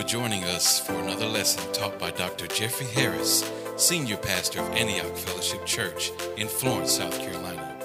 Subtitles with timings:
[0.00, 2.46] for joining us for another lesson taught by Dr.
[2.46, 7.76] Jeffrey Harris, Senior Pastor of Antioch Fellowship Church in Florence, South Carolina.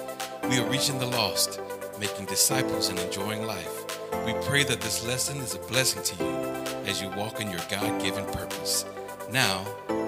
[0.48, 1.60] We are reaching the lost,
[2.00, 4.00] making disciples, and enjoying life.
[4.24, 6.30] We pray that this lesson is a blessing to you
[6.86, 8.86] as you walk in your God given purpose.
[9.30, 9.66] Now,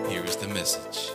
[0.09, 1.11] here is the message.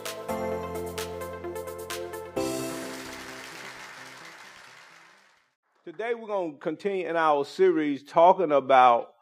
[5.84, 9.13] Today we're going to continue in our series talking about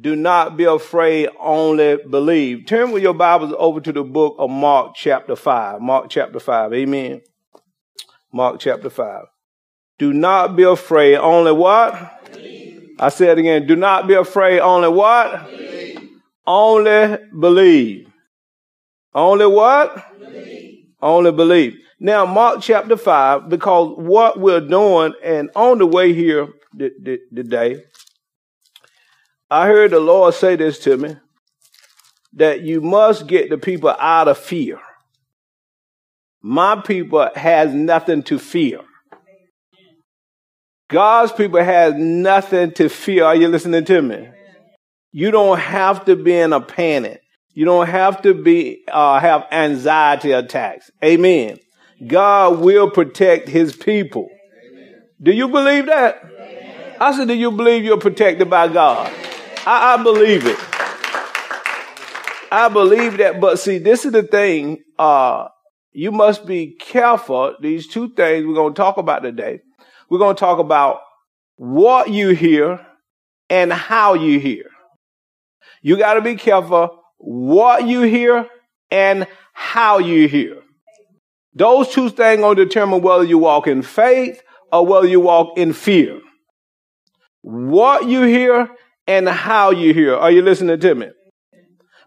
[0.00, 2.66] do not be afraid, only believe.
[2.66, 5.80] Turn with your Bibles over to the book of Mark chapter 5.
[5.80, 6.72] Mark chapter 5.
[6.72, 7.20] Amen.
[8.32, 9.26] Mark chapter 5.
[9.98, 12.24] Do not be afraid, only what?
[12.32, 12.96] Believe.
[12.98, 15.46] I said again, do not be afraid, only what?
[15.46, 16.10] Believe.
[16.44, 18.08] Only believe.
[19.14, 20.18] Only what?
[20.18, 20.86] Believe.
[21.00, 21.78] Only believe.
[22.00, 27.84] Now, Mark chapter 5, because what we're doing, and on the way here today,
[29.50, 31.16] I heard the Lord say this to me
[32.34, 34.80] that you must get the people out of fear.
[36.42, 38.80] My people has nothing to fear.
[40.90, 43.24] God's people has nothing to fear.
[43.24, 44.28] Are you listening to me?
[45.12, 47.22] You don't have to be in a panic.
[47.52, 50.90] You don't have to be uh, have anxiety attacks.
[51.04, 51.58] Amen.
[52.04, 54.28] God will protect His people.
[55.22, 56.22] Do you believe that?
[57.00, 59.12] I said, do you believe you're protected by God?
[59.66, 60.58] I, I believe it.
[62.52, 64.82] I believe that, but see, this is the thing.
[64.98, 65.48] Uh,
[65.92, 67.56] you must be careful.
[67.60, 69.60] These two things we're going to talk about today.
[70.08, 71.00] We're going to talk about
[71.56, 72.84] what you hear
[73.48, 74.66] and how you hear.
[75.82, 78.48] You got to be careful what you hear
[78.90, 80.58] and how you hear.
[81.54, 85.56] Those two things going to determine whether you walk in faith or whether you walk
[85.56, 86.20] in fear.
[87.42, 88.70] What you hear
[89.06, 90.14] and how you hear.
[90.14, 91.08] Are you listening to me?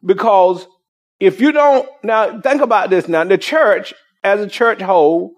[0.04, 0.68] Because
[1.20, 3.24] if you don't, now think about this now.
[3.24, 5.34] The church, as a church whole,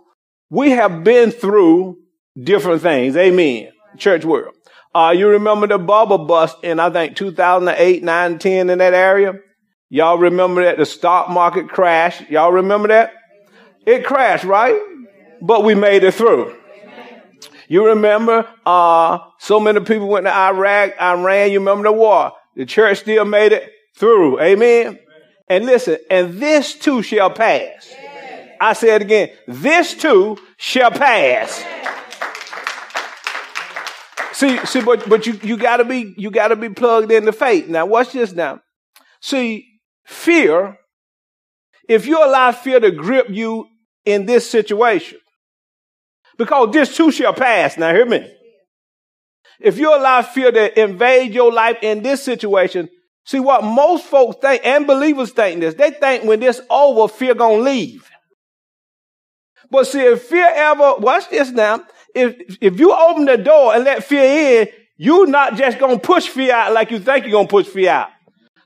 [0.49, 1.97] we have been through
[2.41, 3.15] different things.
[3.15, 3.69] Amen.
[3.97, 4.55] Church world.
[4.93, 9.33] Uh, you remember the bubble bust in, I think, 2008, 9, 10 in that area?
[9.89, 10.77] Y'all remember that?
[10.77, 12.21] The stock market crash.
[12.29, 13.13] Y'all remember that?
[13.85, 14.79] It crashed, right?
[15.41, 16.58] But we made it through.
[17.69, 21.51] You remember, uh, so many people went to Iraq, Iran.
[21.51, 22.33] You remember the war.
[22.55, 24.41] The church still made it through.
[24.41, 24.97] Amen.
[25.47, 27.93] And listen, and this too shall pass.
[28.59, 29.29] I say it again.
[29.47, 31.63] This too shall pass.
[34.33, 37.67] See, see, but, but you, you gotta be, you gotta be plugged into faith.
[37.67, 38.61] Now watch this now.
[39.21, 39.67] See,
[40.05, 40.79] fear,
[41.87, 43.67] if you allow fear to grip you
[44.05, 45.19] in this situation,
[46.39, 47.77] because this too shall pass.
[47.77, 48.25] Now hear me.
[49.59, 52.87] If you allow fear to invade your life in this situation,
[53.25, 55.75] see what most folks think and believers think this.
[55.75, 58.09] They think when this over, fear gonna leave.
[59.69, 61.83] But see, if fear ever, watch this now.
[62.15, 66.29] If, if you open the door and let fear in, you're not just gonna push
[66.29, 68.09] fear out like you think you're gonna push fear out.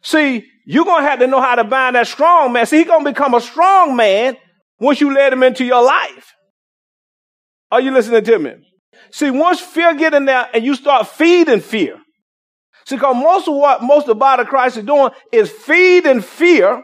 [0.03, 2.67] See, you're gonna have to know how to bind that strong man.
[2.67, 4.37] See, he's gonna become a strong man
[4.79, 6.33] once you let him into your life.
[7.73, 8.51] Are you listening to me?
[9.11, 11.97] See, once fear get in there and you start feeding fear.
[12.85, 16.21] See, because most of what most of the body of Christ is doing is feeding
[16.21, 16.83] fear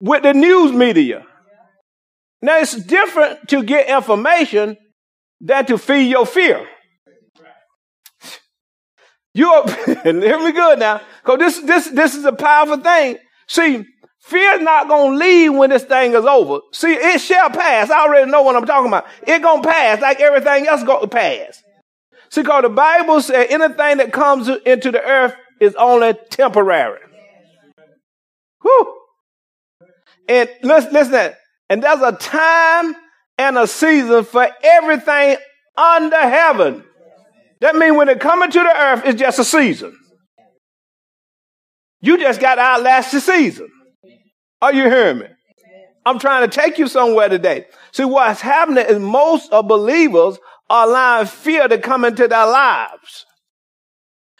[0.00, 1.26] with the news media.
[2.40, 4.78] Now it's different to get information
[5.38, 6.66] than to feed your fear.
[9.34, 9.68] You're
[10.02, 13.18] hear me good now, because this this this is a powerful thing.
[13.48, 13.84] See,
[14.22, 16.60] Fear not gonna leave when this thing is over.
[16.72, 17.90] See, it shall pass.
[17.90, 19.06] I already know what I'm talking about.
[19.26, 21.60] It gonna pass like everything else gonna pass.
[22.30, 27.00] See, because the Bible said anything that comes into the earth is only temporary.
[28.62, 28.98] Whew.
[30.28, 31.32] And listen, listen,
[31.68, 32.94] and there's a time
[33.38, 35.36] and a season for everything
[35.76, 36.84] under heaven.
[37.60, 39.98] That means when it comes to the earth, it's just a season.
[42.00, 43.68] You just got to outlast the season.
[44.62, 45.26] Are you hearing me?
[46.06, 47.66] I'm trying to take you somewhere today.
[47.90, 50.38] See, what's happening is most of believers
[50.70, 53.26] are allowing fear to come into their lives.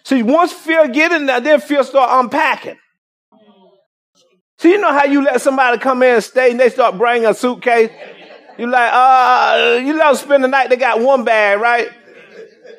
[0.05, 2.79] See, once fear get in there, then fear start unpacking.
[4.59, 7.27] See, you know how you let somebody come in and stay and they start bringing
[7.27, 7.91] a suitcase?
[8.59, 11.89] You like, uh, you let them spend the night, they got one bag, right?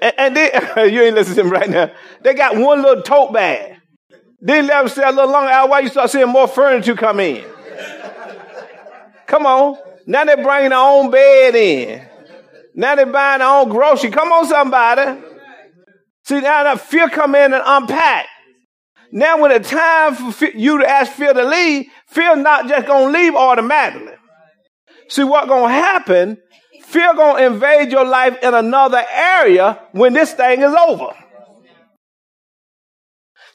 [0.01, 0.51] And, and they,
[0.93, 1.91] you ain't listening right now.
[2.21, 3.79] They got one little tote bag.
[4.45, 5.69] Then let them stay a little longer.
[5.69, 7.45] Why you start seeing more furniture come in?
[9.25, 9.77] Come on.
[10.05, 12.05] Now they're bringing their own bed in.
[12.75, 14.11] Now they're buying their own grocery.
[14.11, 15.21] Come on, somebody.
[16.25, 18.27] See, now that fear come in and unpack.
[19.13, 23.13] Now, when it's time for you to ask fear to leave, fear not just gonna
[23.13, 24.13] leave automatically.
[25.07, 26.37] See what gonna happen?
[26.81, 31.15] Fear gonna invade your life in another area when this thing is over.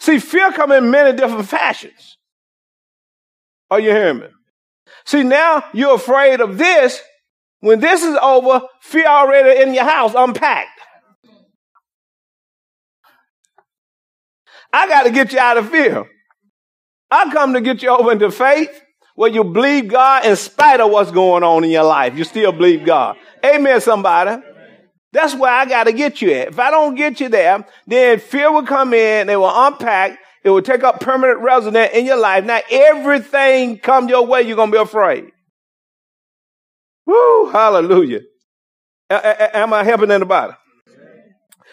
[0.09, 2.17] See, fear come in many different fashions.
[3.71, 4.29] Are you hearing me?
[5.05, 6.99] See, now you're afraid of this.
[7.61, 10.81] When this is over, fear already in your house, unpacked.
[14.73, 16.07] I got to get you out of fear.
[17.11, 18.83] I come to get you over into faith
[19.15, 22.17] where you believe God in spite of what's going on in your life.
[22.17, 23.19] You still believe God.
[23.45, 24.43] Amen, somebody.
[25.13, 26.49] That's where I got to get you at.
[26.49, 30.51] If I don't get you there, then fear will come in, it will unpack, it
[30.51, 32.45] will take up permanent residence in your life.
[32.45, 35.33] Now everything come your way, you're going to be afraid.
[37.07, 38.21] Woo, hallelujah.
[39.11, 40.53] Am I helping anybody?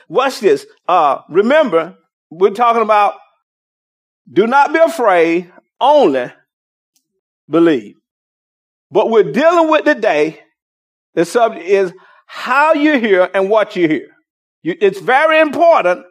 [0.08, 0.66] Watch this.
[0.88, 1.98] Uh, remember,
[2.30, 3.16] we're talking about
[4.32, 6.32] do not be afraid, only
[7.50, 7.96] believe.
[8.90, 10.40] But we're dealing with today,
[11.14, 11.94] the subject is
[12.26, 14.08] how you hear and what you hear.
[14.64, 16.06] You, it's very important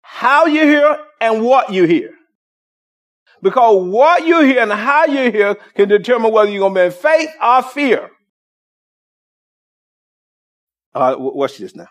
[0.00, 2.14] how you hear and what you hear.
[3.42, 6.86] Because what you hear and how you hear can determine whether you're going to be
[6.86, 8.10] in faith or fear.
[10.94, 11.88] Uh, watch this now.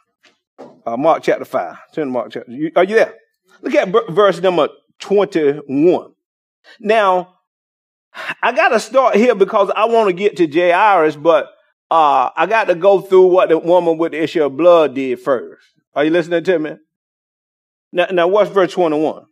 [0.86, 1.78] Uh, Mark chapter 5.
[1.94, 2.52] Turn to Mark chapter.
[2.52, 3.14] You, are you there?
[3.62, 6.14] Look at verse number 21.
[6.80, 7.36] Now,
[8.42, 10.72] I got to start here because I want to get to J.
[10.72, 11.50] Jairus, but
[11.90, 15.20] uh, I got to go through what the woman with the issue of blood did
[15.22, 15.66] first.
[15.96, 16.76] Are you listening to me?
[17.92, 19.26] Now, now what's verse 21?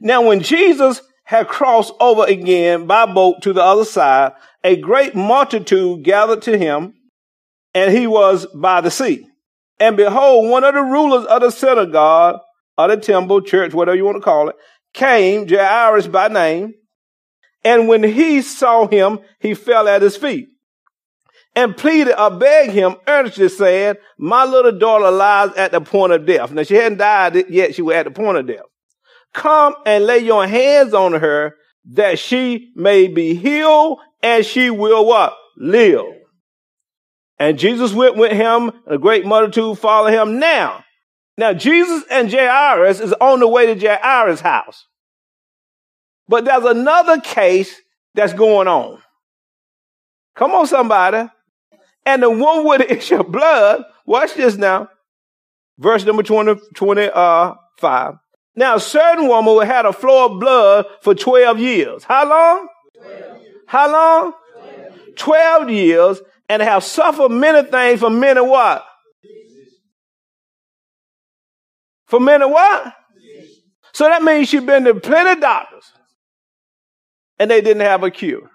[0.00, 4.32] Now, when Jesus had crossed over again by boat to the other side,
[4.64, 6.94] a great multitude gathered to him,
[7.74, 9.26] and he was by the sea.
[9.78, 12.40] And behold, one of the rulers of the synagogue,
[12.76, 14.56] of the temple, church, whatever you want to call it,
[14.92, 16.74] came, Jairus by name,
[17.62, 20.48] and when he saw him, he fell at his feet
[21.56, 26.26] and pleaded or begged him earnestly, saying, My little daughter lies at the point of
[26.26, 26.52] death.
[26.52, 28.66] Now, she hadn't died yet, she was at the point of death.
[29.32, 31.56] Come and lay your hands on her
[31.92, 35.34] that she may be healed and she will what?
[35.56, 36.04] Live.
[37.38, 40.38] And Jesus went with him, and a great multitude followed him.
[40.38, 40.84] Now,
[41.36, 44.86] now Jesus and Jairus is on the way to Jairus' house.
[46.28, 47.74] But there's another case
[48.14, 49.00] that's going on.
[50.34, 51.28] Come on, somebody.
[52.06, 54.88] And the one with the issue of blood, watch this now.
[55.78, 57.12] Verse number 20, 25.
[57.82, 58.12] Uh,
[58.54, 62.04] now, a certain woman had a flow of blood for 12 years.
[62.04, 62.68] How long?
[63.02, 63.40] 12.
[63.66, 64.32] How long?
[64.54, 65.16] 12.
[65.16, 68.84] 12 years and have suffered many things for many what?
[72.06, 72.94] For many what?
[73.92, 75.84] So that means she's been to plenty doctors
[77.38, 78.50] and they didn't have a cure.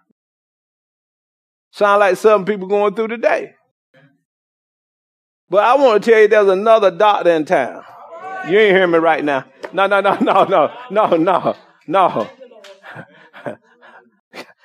[1.71, 3.53] Sound like some people going through today.
[5.49, 7.83] But I want to tell you there's another doctor in town.
[8.47, 9.45] You ain't hearing me right now.
[9.73, 11.55] No, no, no, no, no, no, no,
[11.87, 12.29] no.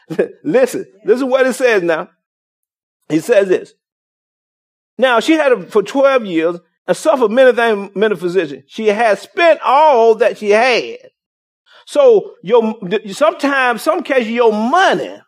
[0.44, 2.08] listen, this is what it says now.
[3.08, 3.74] He says this.
[4.98, 6.56] Now she had it for 12 years
[6.86, 8.64] and suffered many things, many physicians.
[8.66, 10.98] She had spent all that she had.
[11.84, 12.78] So your,
[13.12, 15.20] sometimes, some cases, your money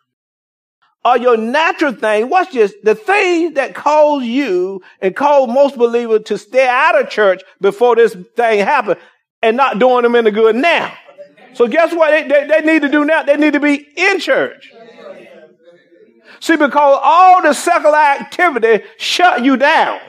[1.05, 6.23] or your natural thing, watch this, the thing that caused you and caused most believers
[6.25, 8.99] to stay out of church before this thing happened
[9.41, 10.93] and not doing them any good now.
[11.53, 13.23] So guess what they, they, they need to do now?
[13.23, 14.71] They need to be in church.
[16.41, 19.99] See, because all the secular activity shut you down.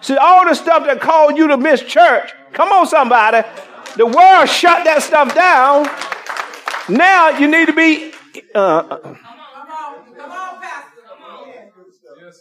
[0.00, 3.46] See, all the stuff that caused you to miss church, come on, somebody.
[3.96, 5.86] The world shut that stuff down.
[6.88, 8.12] Now you need to be.
[8.54, 9.14] Uh,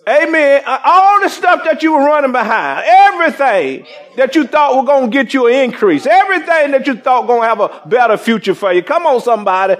[0.07, 0.63] Amen.
[0.65, 5.15] All the stuff that you were running behind, everything that you thought was going to
[5.15, 8.73] get you an increase, everything that you thought going to have a better future for
[8.73, 8.81] you.
[8.81, 9.75] Come on, somebody.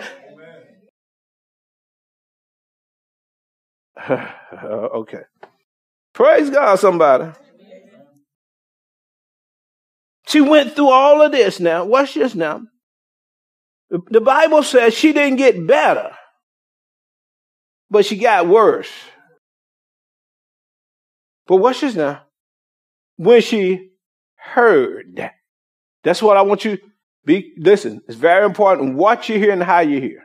[4.10, 5.22] okay.
[6.14, 7.32] Praise God, somebody.
[10.28, 11.86] She went through all of this now.
[11.86, 12.62] Watch this now.
[13.90, 16.12] The Bible says she didn't get better,
[17.90, 18.92] but she got worse.
[21.50, 22.22] But watch this now.
[23.18, 23.89] When she
[24.36, 25.32] heard,
[26.03, 26.77] that's what I want you
[27.25, 27.53] be.
[27.58, 30.24] Listen, it's very important what you hear and how you hear.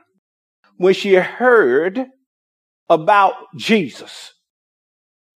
[0.77, 2.07] When she heard
[2.91, 4.35] about Jesus,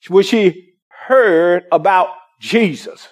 [0.09, 3.09] when she heard about Jesus,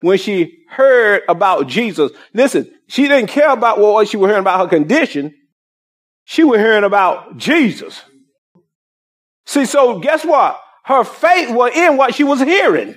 [0.00, 2.12] when she heard about Jesus.
[2.32, 5.34] Listen, she didn't care about what she was hearing about her condition.
[6.24, 8.00] She was hearing about Jesus.
[9.46, 10.60] See, so guess what?
[10.88, 12.94] Her faith was in what she was hearing.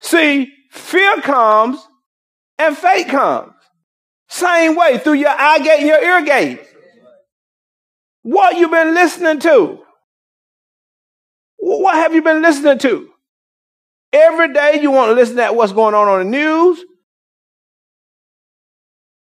[0.00, 1.84] See, fear comes
[2.60, 3.52] and faith comes.
[4.28, 6.60] Same way through your eye gate and your ear gate.
[8.22, 9.80] What you been listening to?
[11.56, 13.10] What have you been listening to?
[14.12, 16.84] Every day you want to listen to what's going on on the news.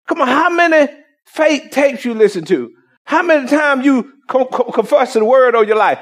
[0.08, 0.94] Come on, how many
[1.26, 2.70] faith tapes you listen to?
[3.06, 5.98] How many times you co- co- confess the word of your life?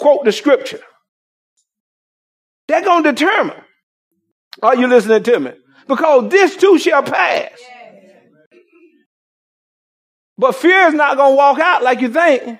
[0.00, 0.80] Quote the scripture.
[2.66, 3.62] They're going to determine.
[4.62, 5.50] Are you listening to me?
[5.86, 7.52] Because this too shall pass.
[10.38, 12.58] But fear is not going to walk out like you think.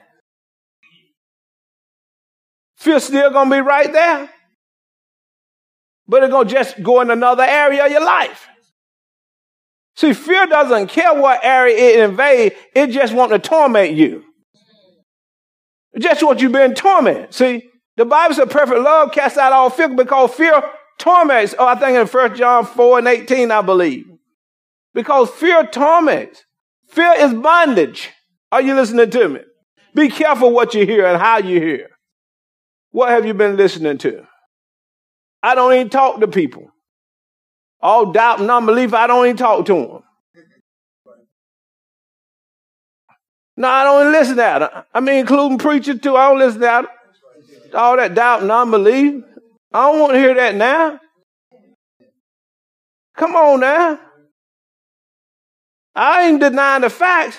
[2.76, 4.28] Fear still going to be right there.
[6.06, 8.48] But it's going to just go in another area of your life.
[9.96, 12.54] See, fear doesn't care what area it invades.
[12.74, 14.24] It just wants to torment you.
[16.00, 17.34] Just wants you being tormented.
[17.34, 20.62] See, the Bible says perfect love casts out all fear because fear
[20.98, 21.54] torments.
[21.58, 24.06] Oh, I think in 1 John 4 and 18, I believe.
[24.94, 26.44] Because fear torments.
[26.88, 28.10] Fear is bondage.
[28.50, 29.40] Are you listening to me?
[29.94, 31.88] Be careful what you hear and how you hear.
[32.92, 34.26] What have you been listening to?
[35.42, 36.70] I don't even talk to people.
[37.80, 40.02] All doubt and unbelief, I don't even talk to them.
[43.60, 44.86] No, I don't listen to that.
[44.94, 46.16] I mean, including preachers too.
[46.16, 46.86] I don't listen to that.
[47.74, 49.22] All that doubt and unbelief.
[49.70, 50.98] I don't want to hear that now.
[53.18, 54.00] Come on now.
[55.94, 57.36] I ain't denying the facts,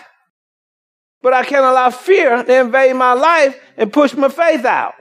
[1.23, 4.93] but I can't allow fear to invade my life and push my faith out.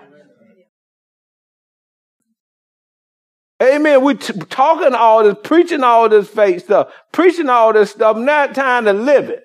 [3.62, 4.02] Amen.
[4.02, 8.54] We t- talking all this, preaching all this faith stuff, preaching all this stuff, not
[8.54, 9.44] time to live it.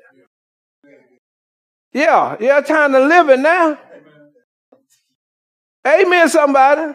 [1.96, 3.80] Yeah, yeah, time to live it now.
[5.88, 6.94] Amen, somebody.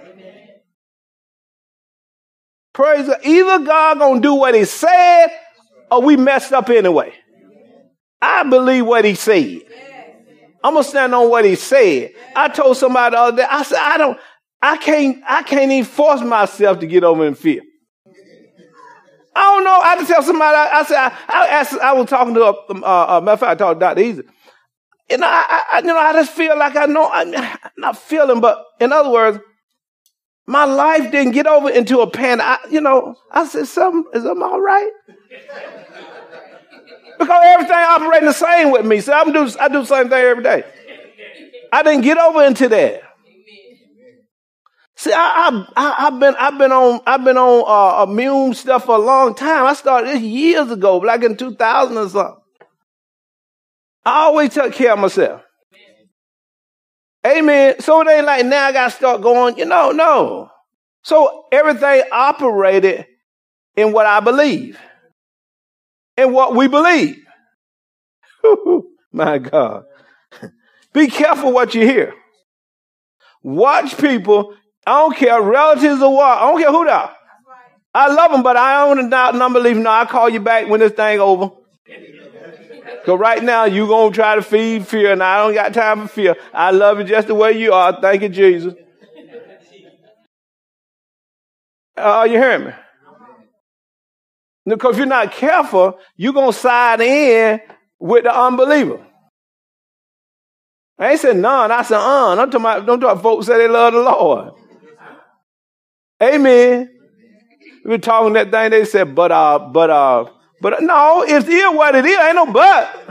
[2.75, 3.25] Praise God.
[3.25, 5.28] Either God gonna do what he said
[5.90, 7.14] or we messed up anyway.
[8.21, 9.62] I believe what he said.
[10.62, 12.12] I'm gonna stand on what he said.
[12.37, 14.19] I told somebody the other day, I said, I don't,
[14.61, 17.62] I can't, I can't even force myself to get over in fear.
[19.35, 19.80] I don't know.
[19.80, 22.50] I just tell somebody, I, I said, I, I, asked, I was talking to, a,
[22.50, 24.00] uh, uh, matter of fact, I talked to Dr.
[24.02, 24.23] Easy.
[25.11, 27.35] You know, I, I, you know, I just feel like I know, I'm
[27.76, 29.38] not feeling, but in other words,
[30.47, 32.45] my life didn't get over into a panic.
[32.47, 34.90] I, you know, I said, something, is something all right?
[37.19, 39.00] because everything operating the same with me.
[39.00, 40.64] So I'm do, I do the same thing every day.
[41.73, 43.02] I didn't get over into that.
[44.97, 48.97] See, I, I, have been, I've been on, I've been on uh, immune stuff for
[48.97, 49.64] a long time.
[49.64, 52.40] I started this years ago, like in 2000 or something.
[54.11, 55.43] I always took care of myself.
[57.26, 57.81] Amen.
[57.81, 60.50] So it ain't like now I got to start going, you know, no.
[61.02, 63.07] So everything operated
[63.76, 64.79] in what I believe,
[66.17, 67.17] in what we believe.
[69.12, 69.85] My God.
[70.93, 72.14] Be careful what you hear.
[73.43, 74.55] Watch people
[74.87, 76.38] I don't care, relatives or what.
[76.38, 77.14] I don't care who they are.
[77.93, 79.76] I love them, but I don't doubt and unbelief.
[79.76, 81.50] No, I'll call you back when this thing over.
[83.00, 86.02] Because right now, you're going to try to feed fear, and I don't got time
[86.02, 86.37] for fear.
[86.52, 87.99] I love you just the way you are.
[88.00, 88.75] Thank you, Jesus.
[91.97, 92.73] Are uh, you hearing me?
[94.66, 97.61] Because if you're not careful, you're going to side in
[97.99, 99.04] with the unbeliever.
[100.99, 101.73] I ain't said none.
[101.73, 102.33] I said, uh.
[102.33, 104.52] I'm talking about, don't talk about folks say they love the Lord.
[106.23, 106.90] Amen.
[107.85, 108.71] We were talking that thing.
[108.71, 110.26] They said, but uh, but uh,
[110.61, 112.19] but no, it's here what it is.
[112.19, 113.05] Ain't no but.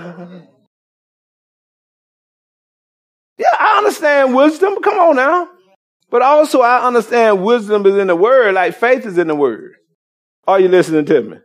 [3.37, 4.81] Yeah, I understand wisdom.
[4.81, 5.49] Come on now.
[6.09, 9.73] But also, I understand wisdom is in the word, like faith is in the word.
[10.47, 11.37] Are you listening to me?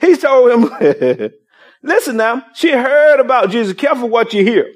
[0.00, 1.30] He told him,
[1.82, 3.74] listen now, she heard about Jesus.
[3.74, 4.72] Careful what you hear.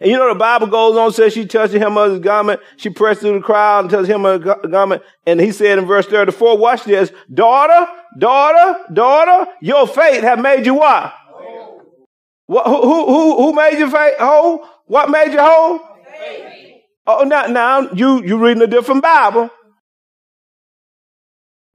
[0.00, 2.60] And you know, the Bible goes on, says she touched him of his garment.
[2.76, 5.02] She pressed through the crowd and touched him of his garment.
[5.26, 10.66] And he said in verse 34, watch this, daughter, daughter, daughter, your faith have made
[10.66, 11.12] you what?
[12.46, 14.64] What, who, who, who made you faith whole?
[14.86, 15.80] What made you whole?
[17.06, 19.50] Oh, now, now you, you reading a different Bible.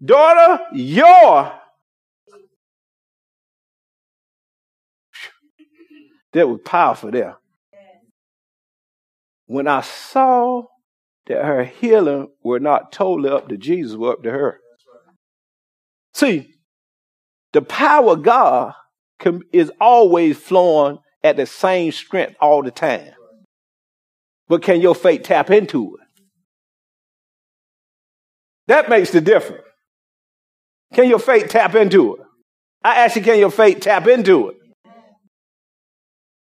[0.04, 1.54] Daughter, your
[6.34, 7.38] that was powerful there
[9.46, 10.64] when I saw
[11.28, 14.60] that her healing were not totally up to Jesus, were up to her.
[16.14, 16.54] See,
[17.54, 18.74] the power of God
[19.52, 23.14] is always flowing at the same strength all the time.
[24.48, 26.08] But can your faith tap into it?
[28.68, 29.64] That makes the difference.
[30.94, 32.22] Can your faith tap into it?
[32.84, 34.58] I ask you, can your faith tap into it?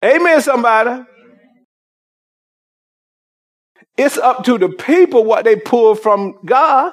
[0.02, 1.04] Amen, somebody.
[3.96, 6.92] It's up to the people what they pull from God.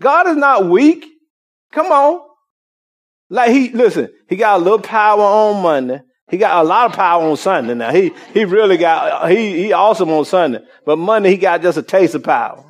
[0.00, 1.06] God is not weak.
[1.72, 2.20] Come on.
[3.28, 6.00] Like he, listen, he got a little power on Monday.
[6.28, 7.92] He got a lot of power on Sunday now.
[7.92, 10.60] He, he really got, he, he awesome on Sunday.
[10.84, 12.64] But Monday he got just a taste of power.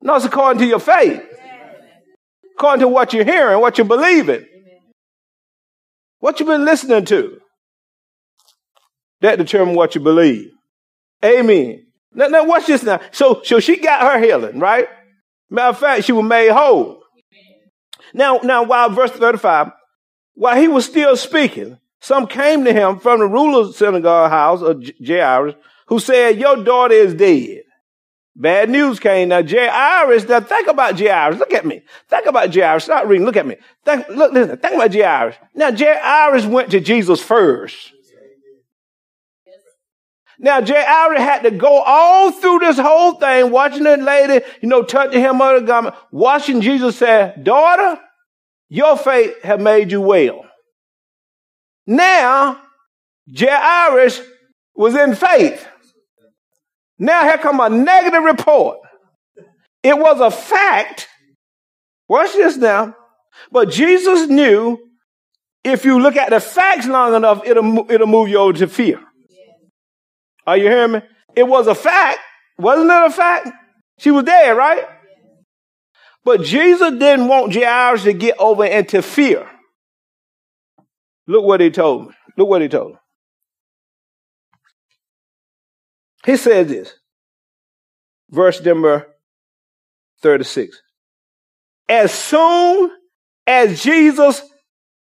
[0.00, 1.22] No, it's according to your faith.
[2.56, 4.44] According to what you're hearing, what you're believing.
[6.18, 7.38] What you've been listening to.
[9.20, 10.50] That determines what you believe.
[11.24, 11.86] Amen.
[12.14, 13.00] Now, now watch this now.
[13.10, 14.88] So, so she got her healing, right?
[15.50, 17.02] Matter of fact, she was made whole.
[18.14, 19.72] Now, now, while verse 35,
[20.34, 24.82] while he was still speaking, some came to him from the ruler's synagogue house of
[25.04, 25.54] Jairus,
[25.86, 27.62] who said, Your daughter is dead.
[28.34, 29.28] Bad news came.
[29.28, 31.38] Now, Jairus, now think about Jairus.
[31.38, 31.82] Look at me.
[32.08, 32.84] Think about Jairus.
[32.84, 33.26] Stop reading.
[33.26, 33.56] Look at me.
[33.84, 34.56] Think, look, listen.
[34.56, 35.36] Think about Jairus.
[35.54, 37.92] Now, Jairus went to Jesus first.
[40.42, 44.82] Now, Jairus had to go all through this whole thing, watching the lady, you know,
[44.82, 48.00] touching him on the garment, watching Jesus say, daughter,
[48.68, 50.44] your faith have made you well.
[51.86, 52.60] Now,
[53.32, 54.20] Jairus
[54.74, 55.64] was in faith.
[56.98, 58.78] Now here come a negative report.
[59.84, 61.08] It was a fact.
[62.08, 62.96] Watch this now.
[63.52, 64.78] But Jesus knew
[65.62, 69.00] if you look at the facts long enough, it'll, it'll move you over to fear.
[70.46, 71.00] Are you hearing me?
[71.36, 72.18] It was a fact.
[72.58, 73.48] Wasn't it a fact?
[73.98, 74.84] She was dead, right?
[76.24, 79.48] But Jesus didn't want Jairus to get over into fear.
[81.26, 82.14] Look what he told me.
[82.36, 82.98] Look what he told him.
[86.24, 86.94] He says this,
[88.30, 89.08] verse number
[90.22, 90.80] 36.
[91.88, 92.92] As soon
[93.46, 94.40] as Jesus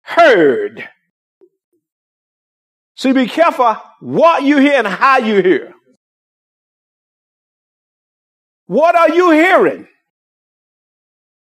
[0.03, 0.89] heard
[3.05, 5.75] so be careful what you hear and how you hear.
[8.65, 9.87] What are you hearing?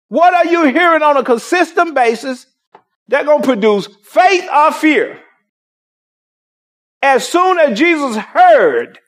[0.09, 2.45] What are you hearing on a consistent basis
[3.07, 5.17] that going to produce faith or fear?
[7.01, 8.99] As soon as Jesus heard,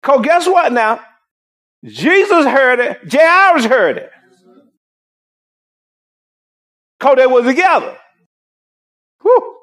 [0.00, 1.00] because guess what now?
[1.82, 4.12] Jesus heard it, Jairus heard it.
[7.00, 7.98] Because they were together.
[9.20, 9.53] Whew.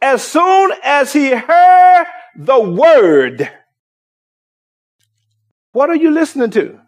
[0.00, 2.06] As soon as he heard
[2.36, 3.50] the word,
[5.72, 6.80] what are you listening to?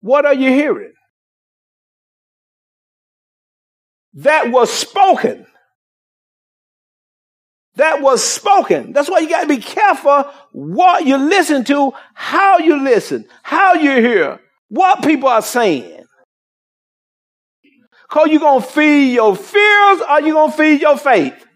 [0.00, 0.92] What are you hearing?
[4.14, 5.46] That was spoken.
[7.76, 8.92] That was spoken.
[8.92, 13.74] That's why you got to be careful what you listen to, how you listen, how
[13.74, 16.04] you hear, what people are saying.
[18.08, 21.46] Because you're going to feed your fears or you're going to feed your faith.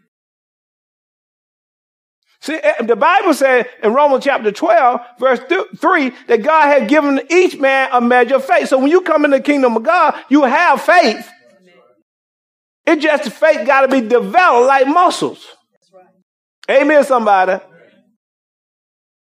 [2.43, 5.39] See, eh, the Bible says in Romans chapter 12, verse
[5.77, 8.69] 3, that God had given each man a measure of faith.
[8.69, 11.31] So when you come in the kingdom of God, you have faith.
[12.85, 15.47] It just faith got to be developed like muscles.
[16.69, 17.63] Amen, somebody.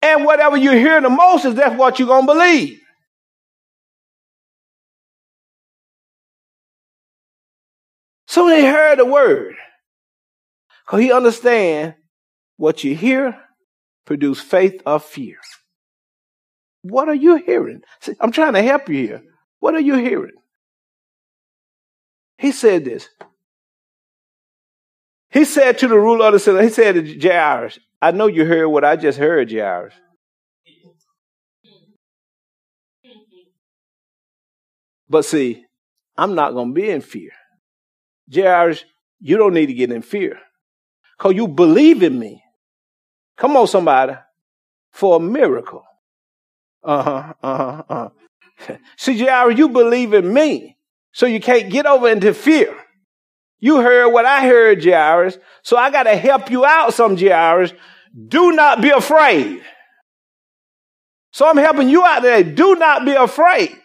[0.01, 2.81] And whatever you hear the most is that's what you're going to believe.
[8.27, 9.55] So they heard the word.
[10.85, 11.95] Because he understand
[12.57, 13.37] what you hear
[14.05, 15.37] produce faith or fear.
[16.81, 17.81] What are you hearing?
[18.01, 19.21] See, I'm trying to help you here.
[19.59, 20.35] What are you hearing?
[22.37, 23.09] He said this.
[25.29, 28.45] He said to the ruler of the city, he said to Jairus, I know you
[28.45, 29.93] heard what I just heard, Jairus.
[35.09, 35.65] But see,
[36.17, 37.31] I'm not going to be in fear.
[38.33, 38.83] Jairus,
[39.19, 40.39] you don't need to get in fear
[41.17, 42.43] because you believe in me.
[43.37, 44.13] Come on, somebody,
[44.91, 45.83] for a miracle.
[46.83, 48.09] Uh huh, uh huh, uh
[48.59, 48.77] huh.
[48.95, 50.77] See, you believe in me,
[51.11, 52.73] so you can't get over into fear.
[53.59, 57.73] You heard what I heard, Jairus, so I got to help you out some, Jairus.
[58.27, 59.61] Do not be afraid.
[61.31, 62.43] So I'm helping you out today.
[62.43, 63.75] Do not be afraid.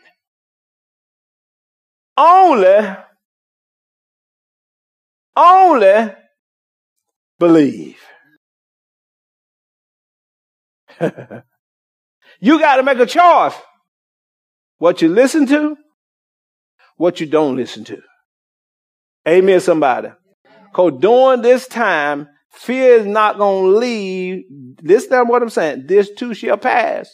[2.17, 2.97] Only,
[5.37, 6.13] only
[7.39, 7.99] believe.
[12.41, 13.55] you got to make a choice.
[14.79, 15.77] What you listen to
[17.03, 18.01] what you don't listen to.
[19.27, 20.11] Amen, somebody.
[20.67, 24.45] Because during this time, fear is not going to leave.
[24.81, 25.87] This is what I'm saying.
[25.87, 27.11] This too shall pass.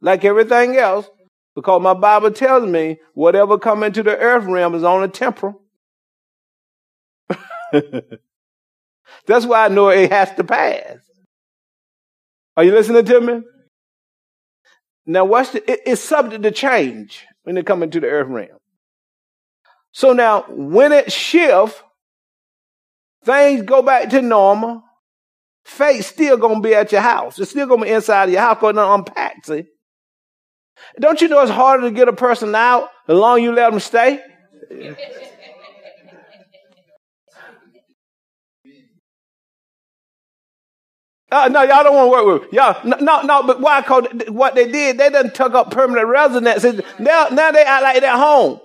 [0.00, 1.08] Like everything else.
[1.56, 5.60] Because my Bible tells me whatever come into the earth realm is on a temporal.
[9.26, 10.98] That's why I know it has to pass.
[12.56, 13.42] Are you listening to me?
[15.06, 18.58] Now, what's the, it, it's subject to change when they come into the earth realm.
[19.92, 21.82] So now, when it shifts,
[23.24, 24.82] things go back to normal.
[25.64, 27.38] Faith still gonna be at your house.
[27.38, 29.44] It's still gonna be inside of your house going to unpack.
[29.44, 29.64] See,
[30.98, 33.80] don't you know it's harder to get a person out the longer you let them
[33.80, 34.20] stay?
[41.32, 42.76] Uh, no, y'all don't want to work with y'all.
[42.84, 43.80] No, no, no, but why?
[43.80, 46.82] Cause what they did, they done took up permanent residences.
[46.98, 48.60] Now, now they act like they're home.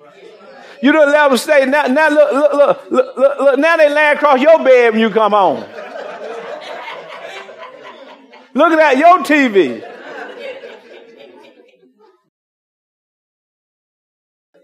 [0.81, 1.65] You don't let them stay.
[1.65, 3.59] Now, now look, look, look, look, look, look.
[3.59, 5.63] Now they land across your bed when you come home.
[8.53, 9.81] Looking at that, your TV.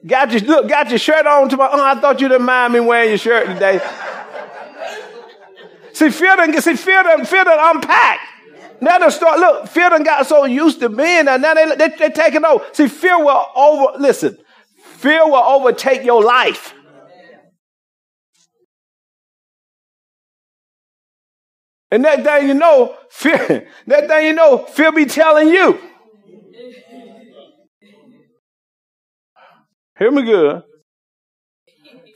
[0.05, 1.69] Got your look, got your shirt on to my.
[1.71, 3.79] Oh, I thought you didn't mind me wearing your shirt today.
[5.93, 8.19] See, fear done, see, fear done, fear done unpack.
[8.82, 11.89] Now they start, look, fear done got so used to being and Now they, they,
[11.89, 12.65] they're taking over.
[12.73, 14.38] See, fear will over, listen,
[14.97, 16.73] fear will overtake your life.
[21.91, 25.79] And that thing you know, fear, that thing you know, fear be telling you.
[29.99, 30.63] Hear me good.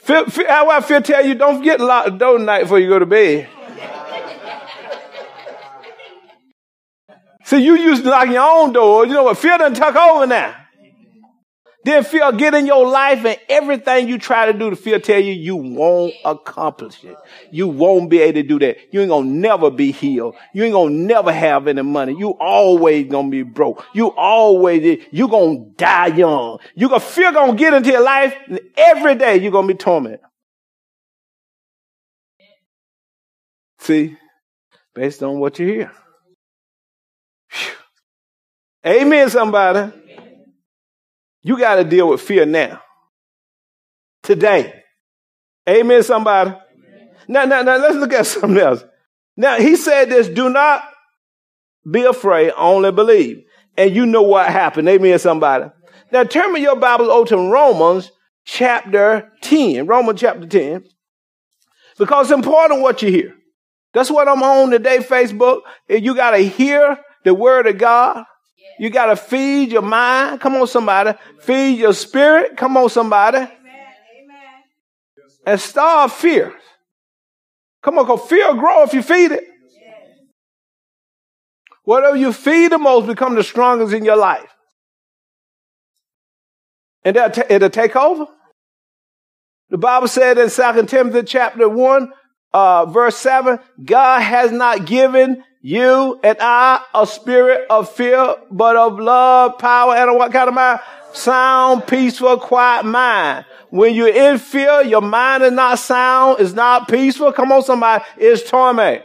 [0.02, 2.80] Fear, fear, how I fear tell you, don't forget to lock the door tonight before
[2.80, 3.50] you go to bed.
[7.48, 9.08] See, you used to lock your own door.
[9.08, 9.38] You know what?
[9.38, 10.54] Fear done tuck over now.
[11.86, 15.22] Then fear get in your life and everything you try to do, the fear tell
[15.22, 17.16] you you won't accomplish it.
[17.50, 18.76] You won't be able to do that.
[18.92, 20.36] You ain't gonna never be healed.
[20.54, 22.18] You ain't gonna never have any money.
[22.20, 23.86] You always gonna be broke.
[23.94, 26.60] You always, you gonna die young.
[26.76, 30.20] You gonna fear gonna get into your life and every day you gonna be tormented.
[33.80, 34.18] See,
[34.94, 35.92] based on what you hear.
[38.88, 39.92] Amen, somebody.
[41.44, 42.82] You got to deal with fear now.
[44.24, 44.82] Today.
[45.68, 46.56] Amen, somebody.
[47.28, 48.84] Now, now, now, let's look at something else.
[49.36, 50.84] Now, he said this, do not
[51.90, 53.44] be afraid, only believe.
[53.76, 54.88] And you know what happened.
[54.88, 55.66] Amen, somebody.
[56.12, 58.10] Now, turn me your Bible over to Romans
[58.46, 59.86] chapter 10.
[59.86, 60.86] Romans chapter 10.
[61.98, 63.36] Because it's important what you hear.
[63.94, 65.62] That's what I'm on today, Facebook.
[65.90, 68.24] You got to hear the word of God.
[68.80, 70.40] You got to feed your mind.
[70.40, 71.18] Come on, somebody.
[71.40, 72.58] Feed your spirit.
[72.58, 73.38] Come on, somebody.
[73.38, 73.50] Amen.
[75.46, 76.54] And starve fear.
[77.82, 79.44] Come on, because fear grow if you feed it.
[81.84, 84.50] Whatever you feed the most become the strongest in your life.
[87.06, 88.28] And it'll take over.
[89.70, 92.12] The Bible said in 2 Timothy chapter 1,
[92.54, 98.78] uh, verse 7, God has not given you and I a spirit of fear, but
[98.78, 100.80] of love, power, and what kind of mind?
[101.12, 103.44] Sound, peaceful, quiet mind.
[103.70, 107.34] When you're in fear, your mind is not sound, it's not peaceful.
[107.34, 108.06] Come on, somebody.
[108.16, 109.04] It's torment.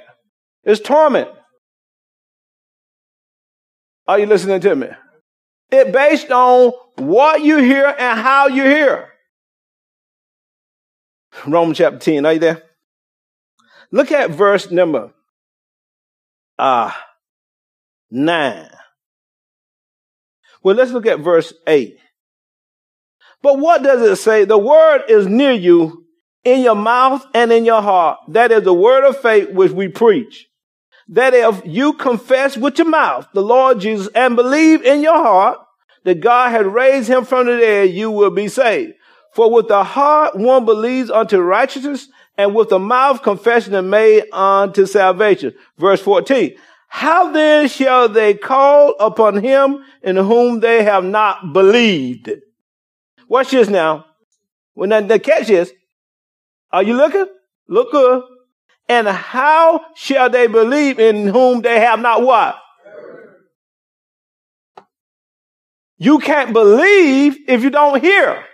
[0.63, 1.31] It's torment.
[4.07, 4.87] Are you listening to me?
[5.73, 9.09] It based on what you hear and how you hear.
[11.45, 12.63] Romans chapter 10, are you there?
[13.91, 15.13] Look at verse number
[16.59, 16.93] uh,
[18.11, 18.69] 9.
[20.63, 21.99] Well, let's look at verse 8.
[23.43, 24.45] But what does it say?
[24.45, 26.07] The word is near you,
[26.45, 28.19] in your mouth and in your heart.
[28.29, 30.49] That is the word of faith which we preach.
[31.09, 35.59] That if you confess with your mouth the Lord Jesus and believe in your heart
[36.05, 38.95] that God had raised him from the dead, you will be saved.
[39.35, 44.25] For with the heart one believes unto righteousness and with the mouth confession is made
[44.33, 45.55] unto salvation.
[45.79, 46.57] Verse 14.
[46.89, 52.31] How then shall they call upon him in whom they have not believed?
[53.29, 54.07] Watch this now.
[54.75, 55.73] When the, the catch is,
[56.71, 57.27] are you looking?
[57.69, 58.23] Look good.
[58.89, 62.59] And how shall they believe in whom they have not what?
[65.97, 68.45] You can't believe if you don't hear.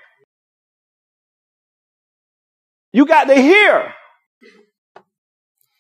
[2.92, 3.92] You got to hear.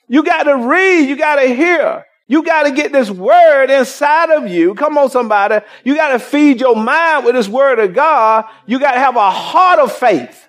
[0.08, 1.08] You got to read.
[1.08, 2.04] You got to hear.
[2.26, 4.74] You got to get this word inside of you.
[4.74, 5.64] Come on, somebody.
[5.82, 8.44] You got to feed your mind with this word of God.
[8.66, 10.46] You got to have a heart of faith.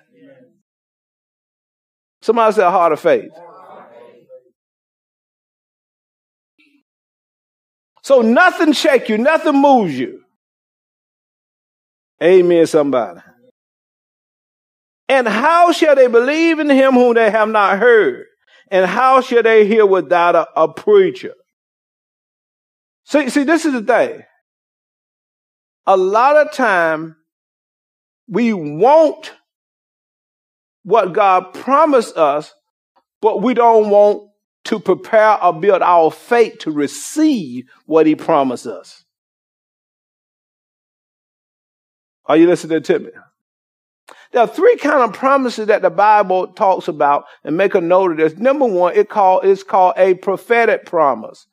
[2.22, 3.32] Somebody said a heart of faith.
[8.02, 10.22] So nothing shake you, nothing moves you.
[12.22, 13.20] Amen, somebody.
[15.10, 18.26] And how shall they believe in him whom they have not heard?
[18.70, 21.34] And how shall they hear without a, a preacher?
[23.06, 24.22] See, see, this is the thing.
[25.84, 27.16] A lot of time
[28.28, 29.32] we want
[30.84, 32.54] what God promised us,
[33.20, 34.30] but we don't want
[34.66, 39.02] to prepare or build our faith to receive what he promised us.
[42.26, 43.10] Are you listening to me?
[44.32, 48.12] There are three kind of promises that the Bible talks about and make a note
[48.12, 48.38] of this.
[48.38, 51.46] Number one, it call, it's called a prophetic promise.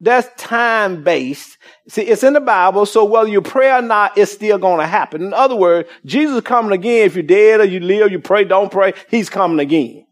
[0.00, 1.56] That's time based.
[1.88, 4.86] See, it's in the Bible, so whether you pray or not, it's still going to
[4.86, 5.22] happen.
[5.22, 7.06] In other words, Jesus coming again.
[7.06, 10.06] If you're dead or you live, you pray, don't pray, he's coming again.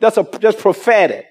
[0.00, 1.26] That's a, that's prophetic.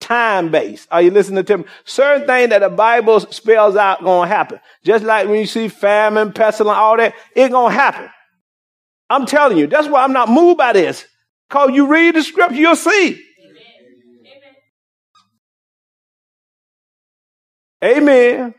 [0.00, 0.88] Time based.
[0.90, 1.64] Are you listening to me?
[1.84, 4.58] Certain things that the Bible spells out going to happen.
[4.84, 8.10] Just like when you see famine, pestilence, all that, it's going to happen.
[9.12, 11.06] I'm telling you, that's why I'm not moved by this.
[11.50, 13.22] Cause you read the scripture, you'll see.
[17.84, 17.96] Amen.
[17.98, 18.54] Amen.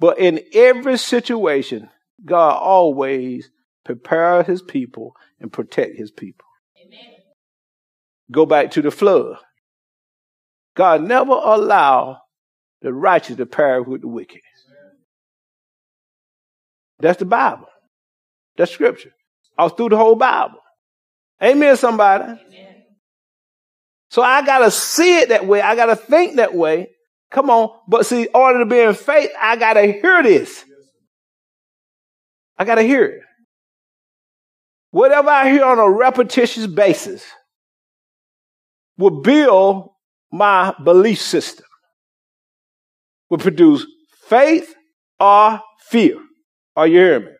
[0.00, 1.90] But in every situation,
[2.24, 3.50] God always
[3.84, 6.48] prepares his people and protect his people.
[6.84, 7.14] Amen.
[8.32, 9.36] Go back to the flood.
[10.74, 12.22] God never allow
[12.82, 14.40] the righteous to perish with the wicked.
[16.98, 17.68] That's the Bible.
[18.60, 19.10] That's scripture.
[19.56, 20.58] All through the whole Bible.
[21.42, 22.24] Amen, somebody.
[22.24, 22.82] Amen.
[24.10, 25.62] So I gotta see it that way.
[25.62, 26.90] I gotta think that way.
[27.30, 27.70] Come on.
[27.88, 30.62] But see, in order to be in faith, I got to hear this.
[32.58, 33.22] I got to hear it.
[34.90, 37.24] Whatever I hear on a repetitious basis
[38.98, 39.90] will build
[40.30, 41.64] my belief system,
[43.30, 43.86] will produce
[44.26, 44.74] faith
[45.18, 46.18] or fear.
[46.76, 47.30] Are you hearing me?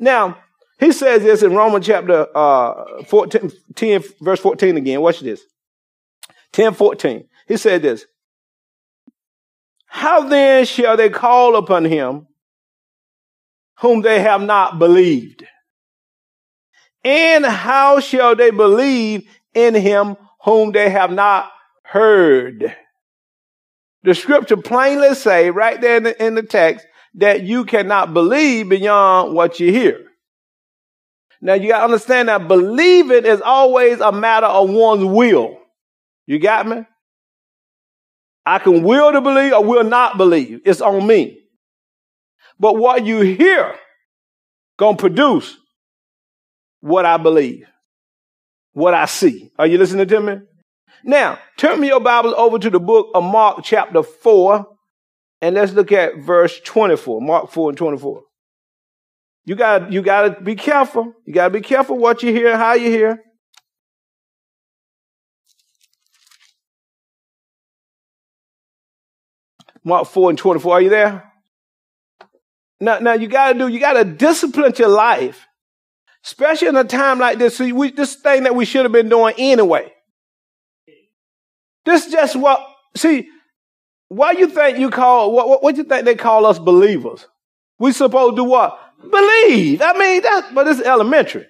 [0.00, 0.38] Now,
[0.78, 5.00] he says this in Romans chapter uh, 14, 10, verse 14 again.
[5.00, 5.42] Watch this.
[6.52, 7.26] 10, 14.
[7.48, 8.06] He said this.
[9.86, 12.26] How then shall they call upon him
[13.80, 15.46] whom they have not believed?
[17.04, 21.50] And how shall they believe in him whom they have not
[21.84, 22.76] heard?
[24.02, 28.68] The scripture plainly say right there in the, in the text that you cannot believe
[28.68, 30.05] beyond what you hear.
[31.40, 35.58] Now you gotta understand that believing is always a matter of one's will.
[36.26, 36.84] You got me?
[38.44, 40.60] I can will to believe or will not believe.
[40.64, 41.40] It's on me.
[42.58, 43.74] But what you hear
[44.78, 45.56] gonna produce
[46.80, 47.66] what I believe,
[48.72, 49.50] what I see.
[49.58, 50.38] Are you listening to me?
[51.04, 54.66] Now, turn me your Bibles over to the book of Mark chapter 4,
[55.40, 57.20] and let's look at verse 24.
[57.20, 58.22] Mark 4 and 24.
[59.46, 61.14] You got you got to be careful.
[61.24, 63.22] You got to be careful what you hear, how you hear.
[69.84, 70.72] Mark 4 and 24.
[70.72, 71.32] Are you there?
[72.80, 75.46] Now, now you got to do, you got to discipline your life,
[76.24, 77.56] especially in a time like this.
[77.56, 79.92] See, we, this thing that we should have been doing anyway.
[81.84, 82.60] This just what,
[82.96, 83.28] see,
[84.08, 87.24] why you think you call, what, what, what you think they call us believers?
[87.78, 88.76] We supposed to do what?
[89.00, 89.82] Believe.
[89.82, 91.46] I mean, that, but it's elementary.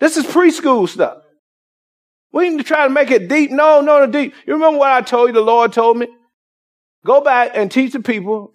[0.00, 1.18] This is preschool stuff.
[2.32, 3.50] We need to try to make it deep.
[3.50, 4.34] No, no, no, deep.
[4.46, 5.34] You remember what I told you?
[5.34, 6.08] The Lord told me?
[7.04, 8.52] Go back and teach the people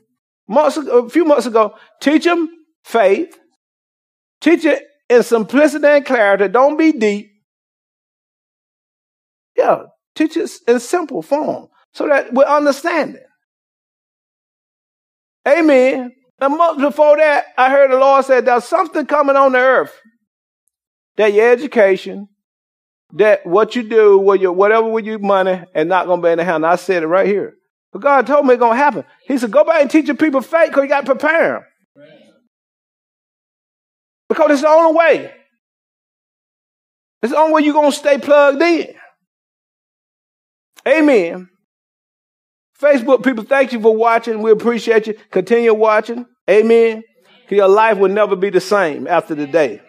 [0.48, 1.76] months, a few months ago.
[2.02, 2.50] Teach them
[2.84, 3.38] faith.
[4.42, 6.48] Teach it in simplicity and clarity.
[6.48, 7.32] Don't be deep.
[9.56, 9.84] Yeah,
[10.16, 13.24] teach it in simple form so that we understand it.
[15.48, 16.12] Amen.
[16.40, 19.94] A month before that, I heard the Lord say there's something coming on the earth
[21.18, 22.28] that your education,
[23.14, 26.38] that what you do with your whatever with your money and not gonna be in
[26.38, 26.66] the hand.
[26.66, 27.56] I said it right here.
[27.92, 29.04] But God told me it's gonna happen.
[29.26, 31.64] He said, go back and teach your people faith because you gotta prepare them.
[34.30, 35.34] Because it's the only way.
[37.24, 38.94] It's the only way you're gonna stay plugged in.
[40.88, 41.50] Amen.
[42.82, 44.42] Facebook people, thank you for watching.
[44.42, 45.16] We appreciate you.
[45.32, 46.26] Continue watching.
[46.50, 47.04] Amen.
[47.50, 49.82] Your life will never be the same after the day.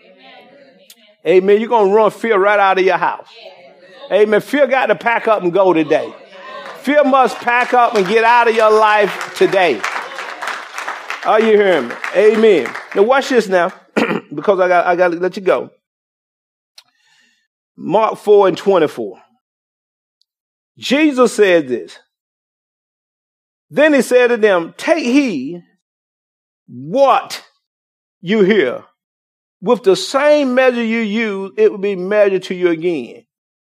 [1.27, 1.61] Amen.
[1.61, 3.29] You're going to run fear right out of your house.
[4.11, 4.40] Amen.
[4.40, 6.14] Fear got to pack up and go today.
[6.79, 9.81] Fear must pack up and get out of your life today.
[11.27, 11.94] Are you hearing me?
[12.16, 12.74] Amen.
[12.94, 13.72] Now watch this now,
[14.35, 15.70] because I got I got to let you go.
[17.77, 19.20] Mark 4 and 24.
[20.79, 21.98] Jesus said this.
[23.71, 25.63] Then he said to them, Take heed
[26.67, 27.45] what
[28.21, 28.85] you hear.
[29.61, 33.25] With the same measure you use, it will be measured to you again.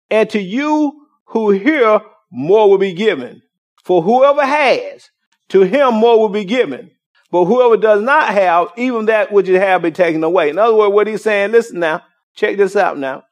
[0.10, 3.42] And to you who hear, more will be given.
[3.84, 5.10] For whoever has,
[5.50, 6.92] to him more will be given.
[7.32, 10.50] But whoever does not have, even that which you have be taken away.
[10.50, 12.04] In other words, what he's saying, listen now,
[12.36, 13.24] check this out now.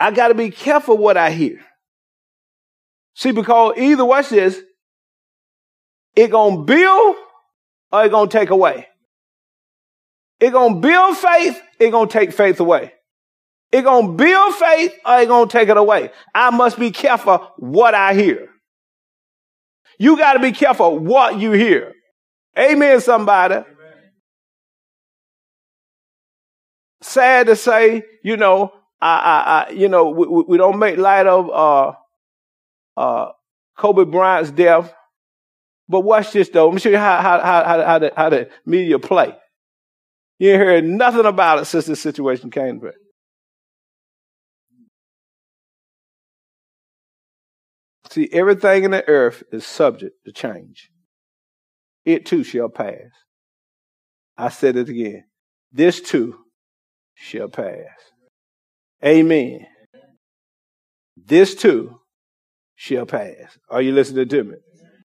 [0.00, 1.60] I got to be careful what I hear.
[3.18, 4.60] See, because either, watch this,
[6.14, 7.16] it gonna build
[7.90, 8.86] or it gonna take away.
[10.38, 12.92] It gonna build faith, it gonna take faith away.
[13.72, 16.12] It gonna build faith or it gonna take it away.
[16.32, 18.50] I must be careful what I hear.
[19.98, 21.94] You got to be careful what you hear.
[22.56, 23.56] Amen, somebody.
[23.56, 23.66] Amen.
[27.00, 31.26] Sad to say, you know, I, I, I you know, we, we, don't make light
[31.26, 31.97] of uh,
[32.98, 33.32] uh,
[33.76, 34.92] Kobe Bryant's death.
[35.88, 36.66] But watch this though.
[36.66, 39.34] Let me show you how how how how, the, how the media play.
[40.38, 42.78] You ain't heard nothing about it since this situation came.
[42.80, 42.94] But
[48.10, 50.90] See, everything in the earth is subject to change.
[52.04, 53.10] It too shall pass.
[54.36, 55.24] I said it again.
[55.72, 56.36] This too
[57.14, 57.84] shall pass.
[59.04, 59.66] Amen.
[61.16, 61.97] This too
[62.78, 63.58] shall pass.
[63.68, 64.54] Are you listening to me?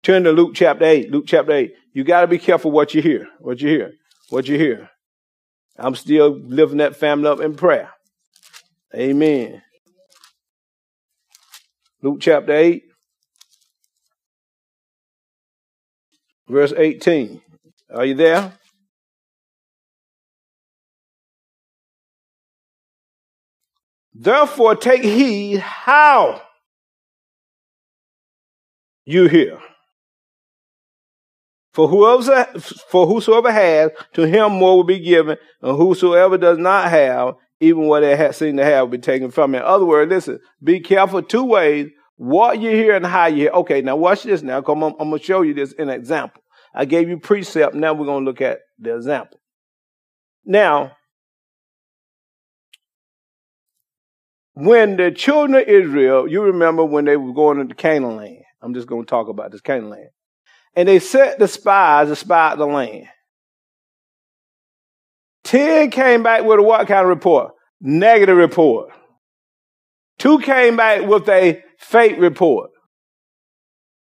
[0.02, 1.12] Turn to Luke chapter 8.
[1.12, 1.74] Luke chapter 8.
[1.94, 3.28] You got to be careful what you hear.
[3.40, 3.92] What you hear.
[4.30, 4.90] What you hear.
[5.78, 7.90] I'm still lifting that family up in prayer.
[8.96, 9.62] Amen.
[12.02, 12.84] Luke chapter 8,
[16.48, 17.42] verse 18.
[17.94, 18.54] Are you there?
[24.14, 26.42] Therefore, take heed how
[29.10, 29.60] you hear.
[31.74, 32.46] For whoever,
[32.90, 37.88] for whosoever has, to him more will be given, and whosoever does not have, even
[37.88, 39.62] what they have seen to have will be taken from him.
[39.62, 43.52] In other words, listen, be careful two ways, what you hear and how you hear.
[43.52, 44.62] Okay, now watch this now.
[44.62, 46.42] Come on, I'm going to show you this in example.
[46.74, 47.76] I gave you precept.
[47.76, 49.40] Now we're going to look at the example.
[50.46, 50.94] Now,
[54.54, 58.44] when the children of Israel, you remember when they were going into Canaan land.
[58.62, 60.10] I'm just going to talk about this Canaan land.
[60.76, 63.08] And they sent the spies to spy out the land.
[65.44, 67.54] Ten came back with a what kind of report?
[67.82, 68.90] Negative report.
[70.18, 72.72] Two came back with a fake report.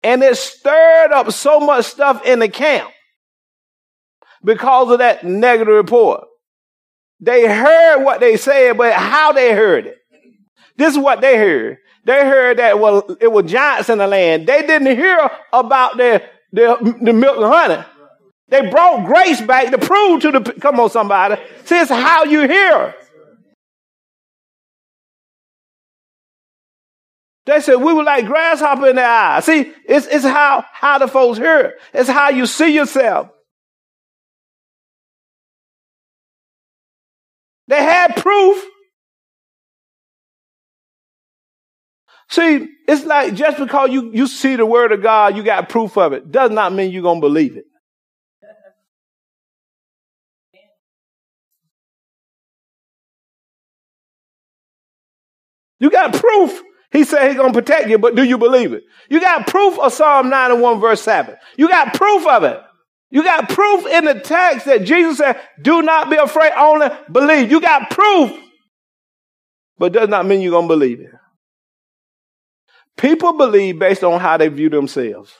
[0.02, 2.90] And it stirred up so much stuff in the camp
[4.44, 6.26] because of that negative report.
[7.20, 9.98] They heard what they said, but how they heard it.
[10.78, 11.78] This is what they heard.
[12.06, 14.48] They heard that well, it was giants in the land.
[14.48, 17.84] They didn't hear about the, the, the milk and honey.
[18.48, 22.94] They brought grace back to prove to the, come on somebody, it's how you hear.
[27.48, 29.46] They said we were like grasshopper in their eyes.
[29.46, 31.76] See, it's, it's how, how the folks hear it.
[31.94, 33.30] It's how you see yourself.
[37.68, 38.64] They had proof.
[42.36, 45.98] See, it's like just because you, you see the word of God, you got proof
[45.98, 47.64] of it, does not mean you're going to believe it.
[55.80, 56.62] You got proof.
[56.92, 58.84] He said he's going to protect you, but do you believe it?
[59.10, 61.38] You got proof of Psalm 91 verse 7.
[61.56, 62.60] You got proof of it.
[63.12, 67.50] You got proof in the text that Jesus said, do not be afraid, only believe.
[67.50, 68.38] You got proof,
[69.78, 71.15] but does not mean you're going to believe it.
[72.98, 75.34] People believe based on how they view themselves.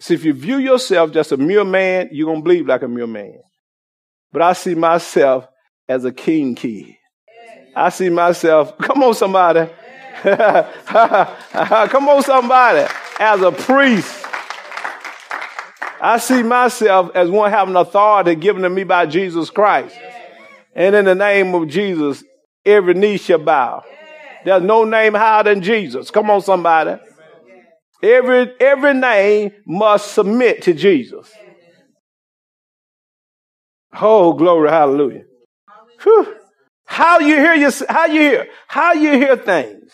[0.00, 2.88] See, if you view yourself just a mere man, you're going to believe like a
[2.88, 3.38] mere man.
[4.32, 5.46] But I see myself
[5.88, 6.98] as a king key.
[7.76, 9.70] I see myself, come on, somebody.
[10.22, 14.26] come on, somebody, as a priest.
[16.00, 19.96] I see myself as one having authority given to me by Jesus Christ.
[20.74, 22.24] And in the name of Jesus,
[22.64, 23.84] every knee shall bow.
[24.44, 26.10] There's no name higher than Jesus.
[26.10, 27.00] Come on, somebody.
[28.02, 31.30] Every, every name must submit to Jesus.
[34.00, 35.22] Oh, glory, hallelujah.
[36.02, 36.36] Whew.
[36.86, 39.92] How you hear your, how you hear, how you hear things.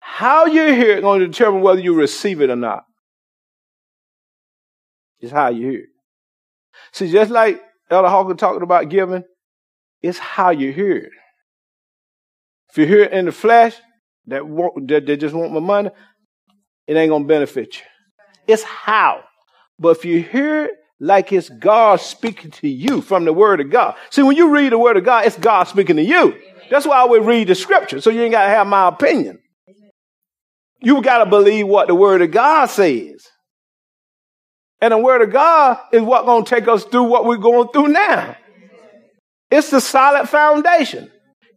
[0.00, 2.84] How you hear it going to determine whether you receive it or not.
[5.20, 5.84] It's how you hear.
[6.92, 7.60] See, just like
[7.90, 9.24] Elder Hawker talking about giving,
[10.02, 11.12] it's how you hear it.
[12.70, 13.76] If you hear it in the flesh,
[14.26, 15.90] that they just want my money,
[16.86, 17.82] it ain't gonna benefit you.
[18.46, 19.24] It's how.
[19.78, 23.70] But if you hear it like it's God speaking to you from the Word of
[23.70, 23.96] God.
[24.10, 26.34] See, when you read the Word of God, it's God speaking to you.
[26.70, 29.38] That's why we read the Scripture, so you ain't gotta have my opinion.
[30.80, 33.26] You gotta believe what the Word of God says.
[34.80, 37.88] And the Word of God is what gonna take us through what we're going through
[37.88, 38.36] now.
[39.50, 41.10] It's the solid foundation.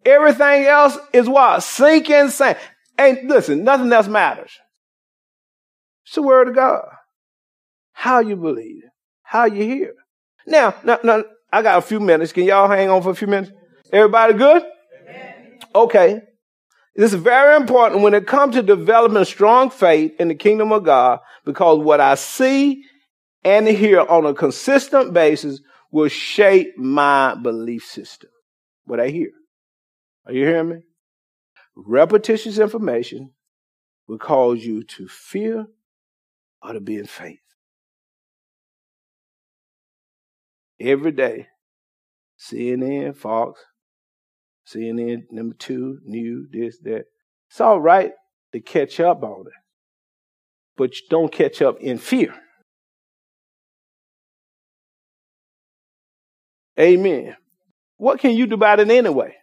[0.05, 1.61] Everything else is what?
[1.63, 2.57] Sinking sand.
[2.97, 4.51] And listen, nothing else matters.
[6.05, 6.85] It's the word of God.
[7.93, 8.83] How you believe,
[9.23, 9.93] how you hear.
[10.47, 12.31] Now, now, now, I got a few minutes.
[12.31, 13.51] Can y'all hang on for a few minutes?
[13.91, 14.63] Everybody good?
[15.73, 16.21] Okay.
[16.95, 20.83] This is very important when it comes to developing strong faith in the kingdom of
[20.83, 22.83] God because what I see
[23.43, 25.61] and hear on a consistent basis
[25.91, 28.29] will shape my belief system.
[28.85, 29.31] What I hear.
[30.25, 30.81] Are you hearing me?
[31.75, 33.31] Repetitious information
[34.07, 35.67] will cause you to fear
[36.61, 37.39] or to be in faith.
[40.79, 41.47] Every day,
[42.39, 43.61] CNN, Fox,
[44.67, 47.05] CNN number two, new, this, that.
[47.49, 48.11] It's all right
[48.53, 49.53] to catch up on it,
[50.77, 52.35] but you don't catch up in fear.
[56.79, 57.35] Amen.
[57.97, 59.35] What can you do about it anyway?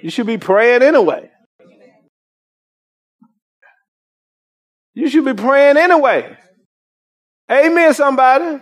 [0.00, 1.30] You should be praying anyway.
[4.94, 6.36] You should be praying anyway.
[7.50, 8.60] Amen, somebody.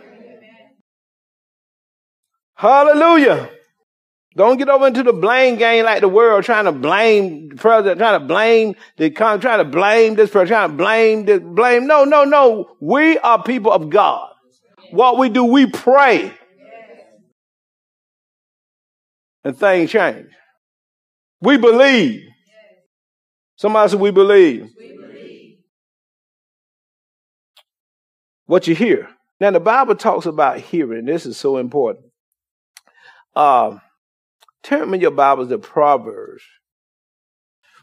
[2.55, 3.51] Hallelujah.
[4.35, 7.99] Don't get over into the blame game like the world trying to blame the president,
[7.99, 11.87] trying to blame the trying to blame this person, trying to blame this, blame.
[11.87, 12.77] No, no, no.
[12.81, 14.29] We are people of God.
[14.91, 16.33] What we do, we pray.
[19.47, 20.27] And things change.
[21.41, 22.25] We believe.
[23.55, 24.69] Somebody said we believe.
[24.77, 25.59] we believe.
[28.47, 29.09] What you hear.
[29.39, 31.05] Now the Bible talks about hearing.
[31.05, 32.07] This is so important.
[33.37, 33.79] Uh,
[34.65, 36.43] turn me your Bibles to Proverbs.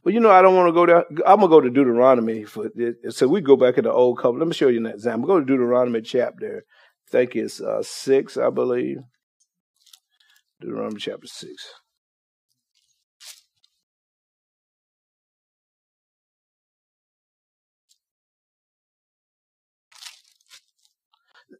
[0.03, 1.05] Well, you know, I don't want to go there.
[1.25, 3.15] I'm gonna go to Deuteronomy for this.
[3.15, 4.39] So we go back in the old covenant.
[4.39, 5.27] Let me show you an example.
[5.27, 6.65] Go to Deuteronomy chapter.
[7.07, 8.97] I think it's uh, six, I believe.
[10.63, 11.67] Deuteronomy chapter six.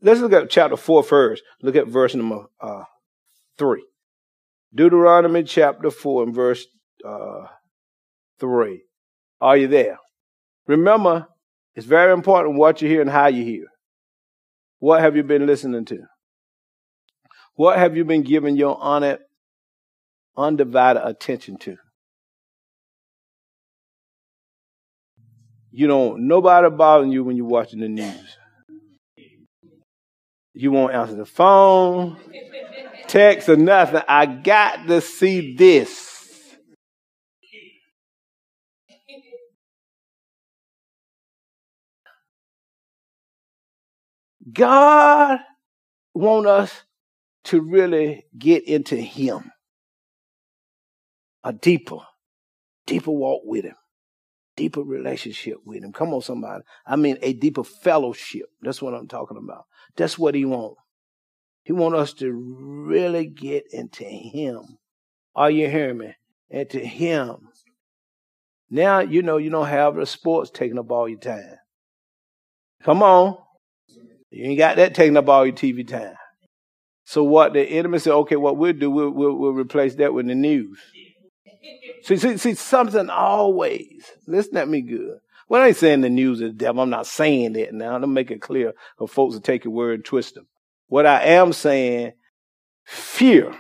[0.04, 1.44] let's look at chapter 4 first.
[1.62, 2.84] Look at verse number uh,
[3.58, 3.84] 3.
[4.76, 6.66] Deuteronomy chapter 4 and verse
[7.08, 7.48] uh,
[8.40, 8.84] 3.
[9.42, 9.98] Are you there?
[10.68, 11.28] Remember,
[11.76, 13.66] it's very important what you hear and how you hear.
[14.80, 16.00] What have you been listening to?
[17.56, 19.22] What have you been giving your honest,
[20.36, 21.78] undivided attention to?
[25.72, 28.38] You don't nobody bothering you when you're watching the news.
[30.54, 32.18] You won't answer the phone,
[33.08, 34.02] text, or nothing.
[34.08, 36.12] I got to see this.
[44.52, 45.40] God
[46.14, 46.84] want us
[47.46, 49.52] to really get into Him,
[51.44, 52.00] a deeper,
[52.86, 53.76] deeper walk with Him,
[54.56, 55.94] deeper relationship with Him.
[55.94, 56.64] Come on, somebody.
[56.86, 58.46] I mean, a deeper fellowship.
[58.62, 59.66] That's what I'm talking about.
[59.96, 60.80] That's what he wants.
[61.64, 64.62] He wants us to really get into him.
[65.36, 66.16] Are you hearing me?
[66.50, 67.50] Into him.
[68.70, 71.58] Now you know you don't have the sports taking up all your time.
[72.84, 73.38] Come on.
[74.30, 76.16] You ain't got that taking up all your TV time.
[77.06, 80.28] So what the enemy said, okay, what we'll do, we'll, we'll, we'll replace that with
[80.28, 80.80] the news.
[82.04, 84.12] See, see, see, something always.
[84.28, 85.20] Listen at me good.
[85.48, 86.84] Well, I ain't saying the news is the devil.
[86.84, 87.94] I'm not saying that now.
[87.94, 90.48] Let me make it clear for folks to take your word and twist them.
[90.88, 92.14] What I am saying,
[92.86, 93.56] fear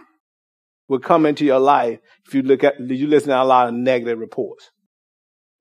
[0.89, 3.73] will come into your life if you look at you listen to a lot of
[3.73, 4.69] negative reports.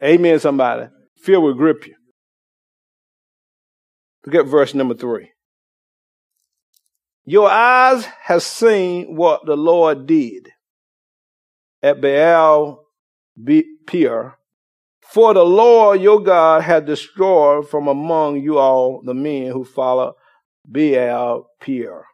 [0.02, 0.88] Amen, somebody.
[1.22, 1.94] Fear will grip you.
[4.26, 5.30] Look at verse number three.
[7.24, 10.50] Your eyes have seen what the Lord did
[11.82, 12.84] at Baal
[13.86, 14.38] Peor
[15.12, 20.16] for the Lord your God had destroyed from among you all the men who follow
[20.64, 22.06] Baal Peor.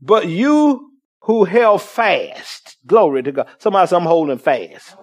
[0.00, 0.90] But you
[1.20, 2.78] who held fast.
[2.86, 3.48] Glory to God.
[3.58, 4.96] Somebody say, I'm holding fast.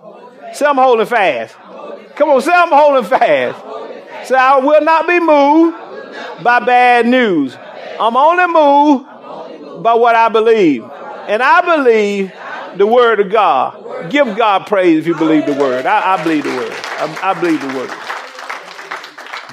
[0.53, 1.55] Say, I'm holding fast.
[2.15, 4.27] Come on, say, I'm holding fast.
[4.27, 7.55] Say, I will not be moved by bad news.
[7.99, 10.83] I'm only moved by what I believe.
[10.83, 12.33] And I believe
[12.77, 14.09] the word of God.
[14.09, 15.85] Give God praise if you believe the word.
[15.85, 16.71] I, I believe the word.
[16.71, 17.91] I, I, believe the word.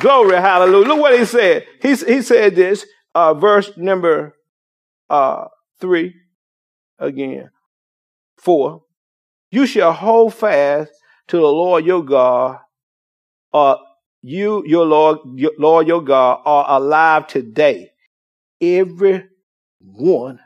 [0.01, 0.89] Glory, hallelujah.
[0.89, 1.67] Look what he said.
[1.83, 4.37] He, he said this, uh, verse number
[5.11, 5.47] uh,
[5.81, 6.15] three
[6.99, 7.51] again.
[8.37, 8.83] Four.
[9.51, 10.93] You shall hold fast
[11.29, 12.59] to the Lord your God,
[13.53, 13.77] uh,
[14.23, 17.93] you, your Lord, your Lord your God, are alive today.
[18.61, 19.25] Every
[19.81, 20.41] one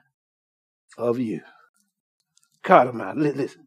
[0.99, 1.41] of you.
[2.63, 3.67] God Almighty, listen.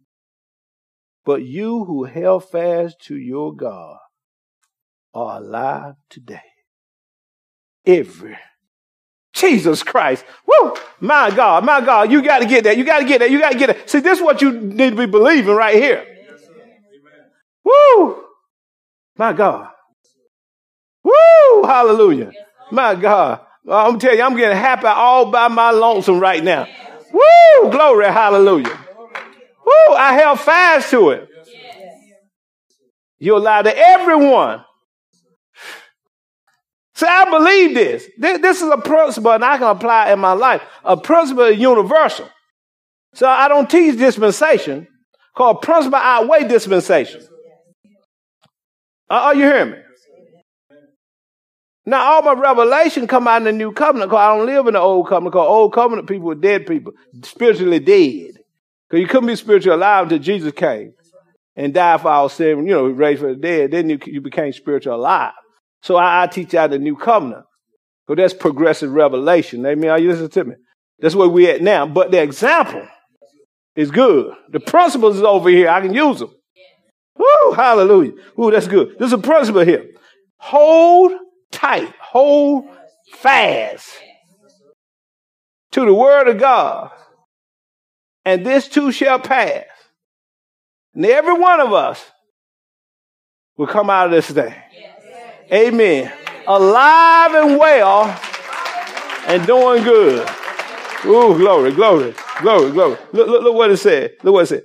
[1.26, 3.98] But you who held fast to your God
[5.14, 6.42] are alive today.
[7.86, 8.38] Every
[9.34, 10.26] Jesus Christ.
[10.46, 10.74] Woo!
[11.00, 12.78] My God, my God, you got to get that.
[12.78, 13.32] You got to get that.
[13.32, 13.90] You got to get it.
[13.90, 16.06] See, this is what you need to be believing right here.
[17.64, 18.24] Woo!
[19.18, 19.70] My God.
[21.04, 21.64] Woo!
[21.64, 22.32] Hallelujah.
[22.72, 23.42] My God.
[23.70, 26.68] I'm telling you, I'm getting happy all by my lonesome right now.
[27.12, 27.72] Woo!
[27.72, 28.78] Glory, hallelujah.
[29.66, 29.96] Woo!
[29.96, 31.30] I held fast to it.
[33.20, 34.66] You allowed to everyone.
[36.96, 38.08] See, I believe this.
[38.18, 38.62] this.
[38.62, 40.62] is a principle and I can apply in my life.
[40.84, 42.30] A principle is universal.
[43.14, 44.88] So I don't teach dispensation
[45.36, 47.22] called principle outweigh dispensation.
[49.10, 49.78] Are you hearing me?
[51.86, 54.74] Now all my revelation come out in the new covenant because I don't live in
[54.74, 58.40] the old covenant because old covenant people were dead people, spiritually dead.
[58.90, 60.94] Because you couldn't be spiritually alive until Jesus came
[61.56, 63.72] and died for our sin, you know, raised for the dead.
[63.72, 65.34] Then you, you became spiritually alive.
[65.82, 67.46] So I, I teach out the new covenant.
[68.08, 69.66] So that's progressive revelation.
[69.66, 69.90] Amen.
[69.90, 70.56] Are you listening to me?
[71.00, 71.86] That's where we're at now.
[71.86, 72.88] But the example
[73.76, 74.34] is good.
[74.50, 75.70] The principles is over here.
[75.70, 76.34] I can use them.
[77.18, 78.14] Woo, hallelujah.
[78.36, 78.96] Woo, that's good.
[78.98, 79.90] There's a principle here.
[80.38, 81.14] Hold
[81.54, 82.68] tight, hold
[83.14, 83.90] fast
[85.72, 86.92] to the word of God,
[88.26, 89.66] and this too shall pass.
[90.94, 92.04] And every one of us
[93.58, 94.54] will come out of this thing.
[95.52, 96.12] Amen.
[96.48, 98.20] Alive and well
[99.28, 100.28] and doing good.
[101.06, 102.98] Ooh, glory, glory, glory, glory.
[103.12, 104.12] Look, look, look what it said.
[104.24, 104.64] Look what it said.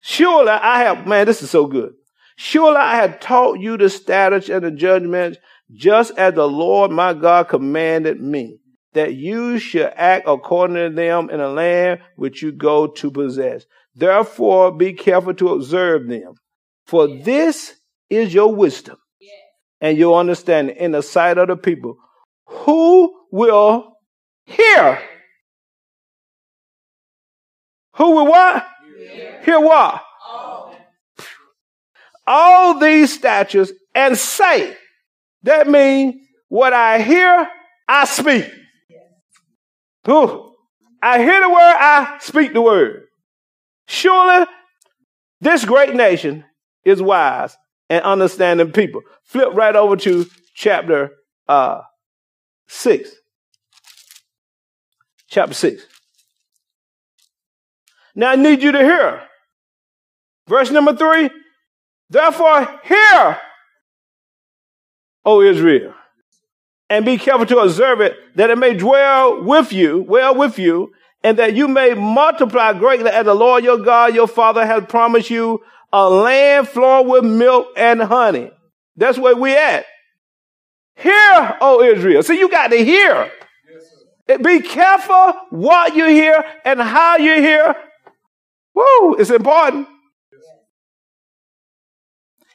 [0.00, 1.94] Surely I have, man, this is so good.
[2.36, 5.38] Surely I have taught you the statutes and the judgments
[5.72, 8.58] just as the Lord my God commanded me,
[8.94, 13.66] that you should act according to them in the land which you go to possess.
[13.94, 16.34] Therefore, be careful to observe them,
[16.86, 17.74] for this
[18.08, 18.96] is your wisdom
[19.80, 21.96] and your understanding in the sight of the people.
[22.46, 23.92] Who will
[24.46, 25.00] hear?
[27.96, 28.66] Who will what?
[28.96, 30.02] Hear, hear what?
[30.26, 30.74] All.
[32.26, 34.76] All these statutes and say,
[35.42, 36.16] that means
[36.48, 37.48] what I hear,
[37.86, 38.50] I speak.
[40.08, 40.52] Ooh,
[41.02, 43.04] I hear the word, I speak the word.
[43.86, 44.46] Surely
[45.40, 46.44] this great nation
[46.84, 47.56] is wise
[47.88, 49.02] and understanding people.
[49.24, 51.12] Flip right over to chapter
[51.46, 51.82] uh,
[52.68, 53.10] 6.
[55.28, 55.86] Chapter 6.
[58.14, 59.22] Now I need you to hear.
[60.48, 61.30] Verse number 3.
[62.10, 63.38] Therefore, hear
[65.28, 65.92] O Israel,
[66.88, 70.90] and be careful to observe it, that it may dwell with you, well with you,
[71.22, 75.28] and that you may multiply greatly as the Lord your God, your father has promised
[75.28, 75.60] you
[75.92, 78.50] a land flowing with milk and honey.
[78.96, 79.84] That's where we at.
[80.96, 82.22] Hear, O Israel.
[82.22, 83.30] See, you got to hear.
[84.26, 87.76] Yes, be careful what you hear and how you hear.
[88.74, 89.88] Woo, it's important.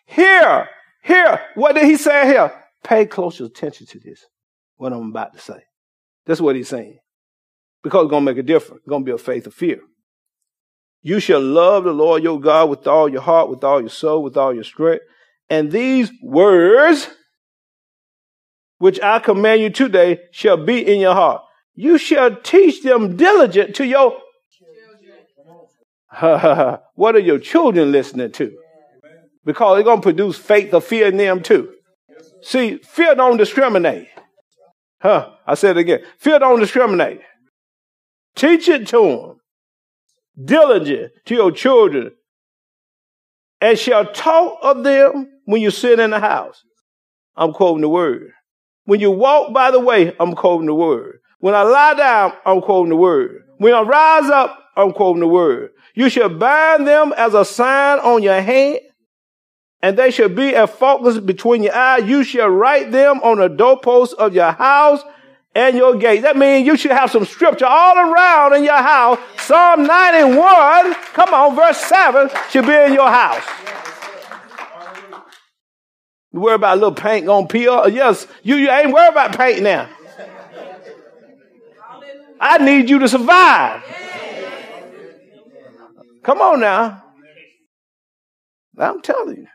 [0.07, 0.69] Hear,
[1.03, 1.39] hear.
[1.53, 2.62] What did he say here?
[2.84, 4.25] Pay close attention to this,
[4.75, 5.63] what I'm about to say.
[6.25, 6.99] That's what he's saying.
[7.84, 8.79] Because it's going to make a difference.
[8.79, 9.79] It's going to be a faith of fear.
[11.01, 14.23] You shall love the Lord your God with all your heart, with all your soul,
[14.23, 15.03] with all your strength.
[15.49, 17.09] And these words,
[18.77, 21.41] which I command you today, shall be in your heart.
[21.75, 24.17] You shall teach them diligent to your
[26.95, 28.55] what are your children listening to?
[29.45, 31.73] Because they're going to produce faith of fear in them too.
[32.44, 34.08] See, fear don't discriminate.
[35.02, 35.32] Huh?
[35.46, 36.04] I said it again.
[36.18, 37.22] Fear don't discriminate.
[38.36, 39.39] Teach it to them.
[40.46, 42.12] Diligent to your children.
[43.62, 46.64] And shall talk of them when you sit in the house.
[47.36, 48.32] I'm quoting the word.
[48.86, 51.20] When you walk by the way, I'm quoting the word.
[51.39, 53.44] When I lie down, I'm quoting the word.
[53.58, 55.72] When I rise up, I'm quoting the word.
[55.94, 58.80] You shall bind them as a sign on your hand,
[59.84, 62.05] and they shall be a focus between your eyes.
[62.05, 65.03] You shall write them on the doorposts of your house
[65.53, 66.21] and your gate.
[66.21, 69.19] That means you should have some scripture all around in your house.
[69.39, 73.43] Psalm 91, come on, verse 7 should be in your house.
[76.31, 77.73] You worry about a little paint gonna peel?
[77.73, 79.89] Uh, yes, you, you ain't worried about paint now.
[82.39, 83.84] I need you to survive.
[86.23, 87.03] Come on now.
[88.77, 89.47] I'm telling you.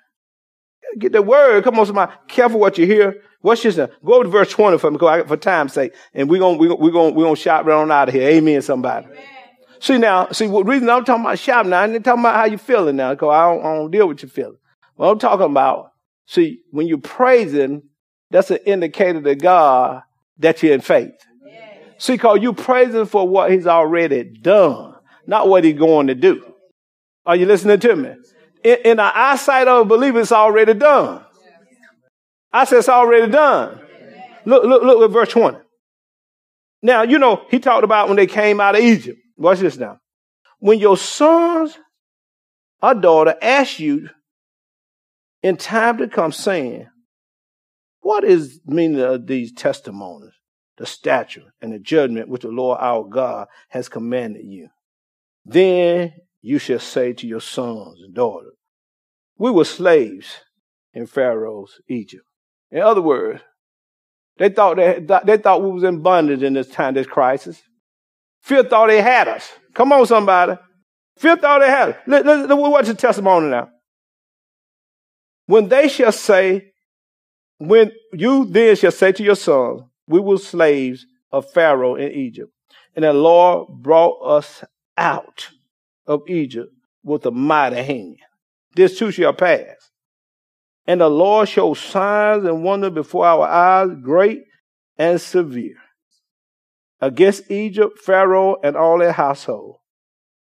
[0.99, 1.64] Get the word.
[1.64, 2.12] Come on, somebody.
[2.28, 3.22] Careful what you hear.
[3.41, 3.89] What's your name?
[4.05, 5.95] Go to verse 20 for me, for time's sake.
[6.14, 8.14] And we're going, we're going, we're going, we're going to shout right on out of
[8.14, 8.28] here.
[8.28, 9.07] Amen, somebody.
[9.07, 9.24] Amen.
[9.80, 12.47] See now, see what reason I'm talking about shouting now, I ain't talking about how
[12.47, 14.57] you feeling now, because I don't, I don't deal with your feeling.
[14.97, 15.93] What I'm talking about,
[16.26, 17.82] see, when you're praising,
[18.30, 20.03] that's an indicator to God
[20.39, 21.12] that you're in faith.
[21.99, 24.95] See, because you're praising for what he's already done,
[25.26, 26.45] not what he's going to do.
[27.24, 28.14] Are you listening to me?
[28.64, 31.24] In, in the eyesight of a believer, it's already done.
[32.52, 33.80] I said it's already done.
[34.44, 35.59] Look, look, look at verse 20.
[36.82, 39.18] Now, you know, he talked about when they came out of Egypt.
[39.36, 39.98] Watch this now.
[40.59, 41.76] When your sons
[42.82, 44.09] or daughter ask you
[45.42, 46.88] in time to come saying,
[48.00, 50.32] what is meaning of these testimonies?
[50.78, 54.68] the statute and the judgment which the Lord our God has commanded you.
[55.44, 58.55] Then you shall say to your sons and daughters,
[59.36, 60.26] We were slaves
[60.95, 62.24] in Pharaoh's Egypt.
[62.70, 63.41] In other words,
[64.39, 67.61] they thought they, they thought we was in bondage in this time, this crisis.
[68.41, 69.51] Fear thought they had us.
[69.74, 70.57] Come on, somebody.
[71.18, 71.97] Fear thought they had us.
[72.07, 73.68] Let, let, let, watch the testimony now.
[75.47, 76.72] When they shall say,
[77.59, 82.53] when you then shall say to your son, we were slaves of Pharaoh in Egypt.
[82.95, 84.62] And the Lord brought us
[84.97, 85.49] out
[86.09, 86.72] of Egypt
[87.04, 88.16] with a mighty hand.
[88.74, 89.90] This too shall pass.
[90.86, 94.44] And the Lord showed signs and wonders before our eyes, great
[94.96, 95.76] and severe,
[97.00, 99.76] against Egypt, Pharaoh, and all their household.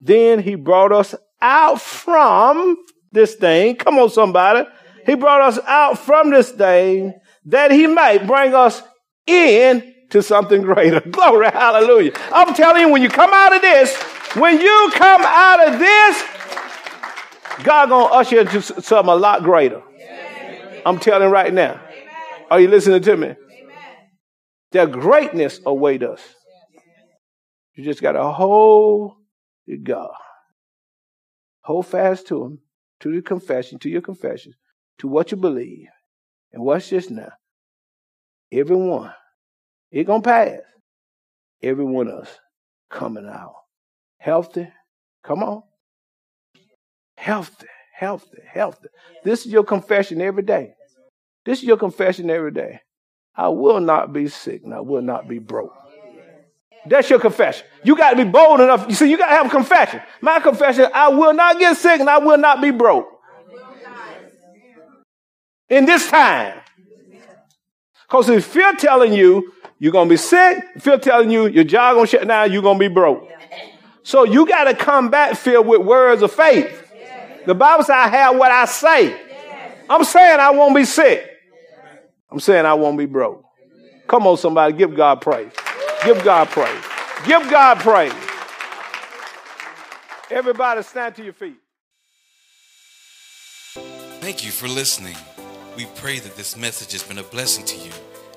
[0.01, 2.77] Then he brought us out from
[3.11, 3.77] this thing.
[3.77, 4.67] Come on, somebody.
[5.05, 7.13] He brought us out from this thing
[7.45, 8.81] that he might bring us
[10.03, 10.99] into something greater.
[11.09, 12.13] Glory, hallelujah.
[12.31, 13.95] I'm telling you, when you come out of this,
[14.35, 16.23] when you come out of this,
[17.63, 19.81] God gonna usher into something a lot greater.
[20.85, 21.79] I'm telling right now.
[22.51, 23.35] Are you listening to me?
[24.71, 26.21] Their greatness await us.
[27.75, 29.15] You just gotta hold
[29.83, 30.11] God.
[31.61, 32.59] Hold fast to Him,
[32.99, 34.53] to the confession, to your confession,
[34.99, 35.87] to what you believe.
[36.51, 37.31] And watch this now.
[38.51, 39.13] Everyone.
[39.93, 40.59] It gonna pass.
[41.61, 42.39] Every one of us
[42.89, 43.53] coming out.
[44.17, 44.67] Healthy.
[45.23, 45.61] Come on.
[47.15, 48.87] Healthy, healthy, healthy.
[49.23, 50.73] This is your confession every day.
[51.45, 52.81] This is your confession every day.
[53.35, 55.73] I will not be sick and I will not be broke.
[56.87, 57.65] That's your confession.
[57.83, 58.87] You got to be bold enough.
[58.89, 60.01] You see, you got to have a confession.
[60.21, 63.07] My confession, I will not get sick and I will not be broke.
[65.69, 66.59] In this time.
[68.07, 71.95] Because if you're telling you you're going to be sick, you're telling you your job
[71.95, 73.29] going to shut down, you're going to be broke.
[74.03, 76.89] So you got to come back filled with words of faith.
[77.45, 79.13] The Bible says, I have what I say.
[79.89, 81.29] I'm saying I won't be sick.
[82.31, 83.43] I'm saying I won't be broke.
[84.07, 85.51] Come on, somebody, give God praise.
[86.05, 86.83] Give God praise.
[87.25, 88.13] Give God praise.
[90.31, 91.57] Everybody stand to your feet.
[94.21, 95.17] Thank you for listening.
[95.75, 97.91] We pray that this message has been a blessing to you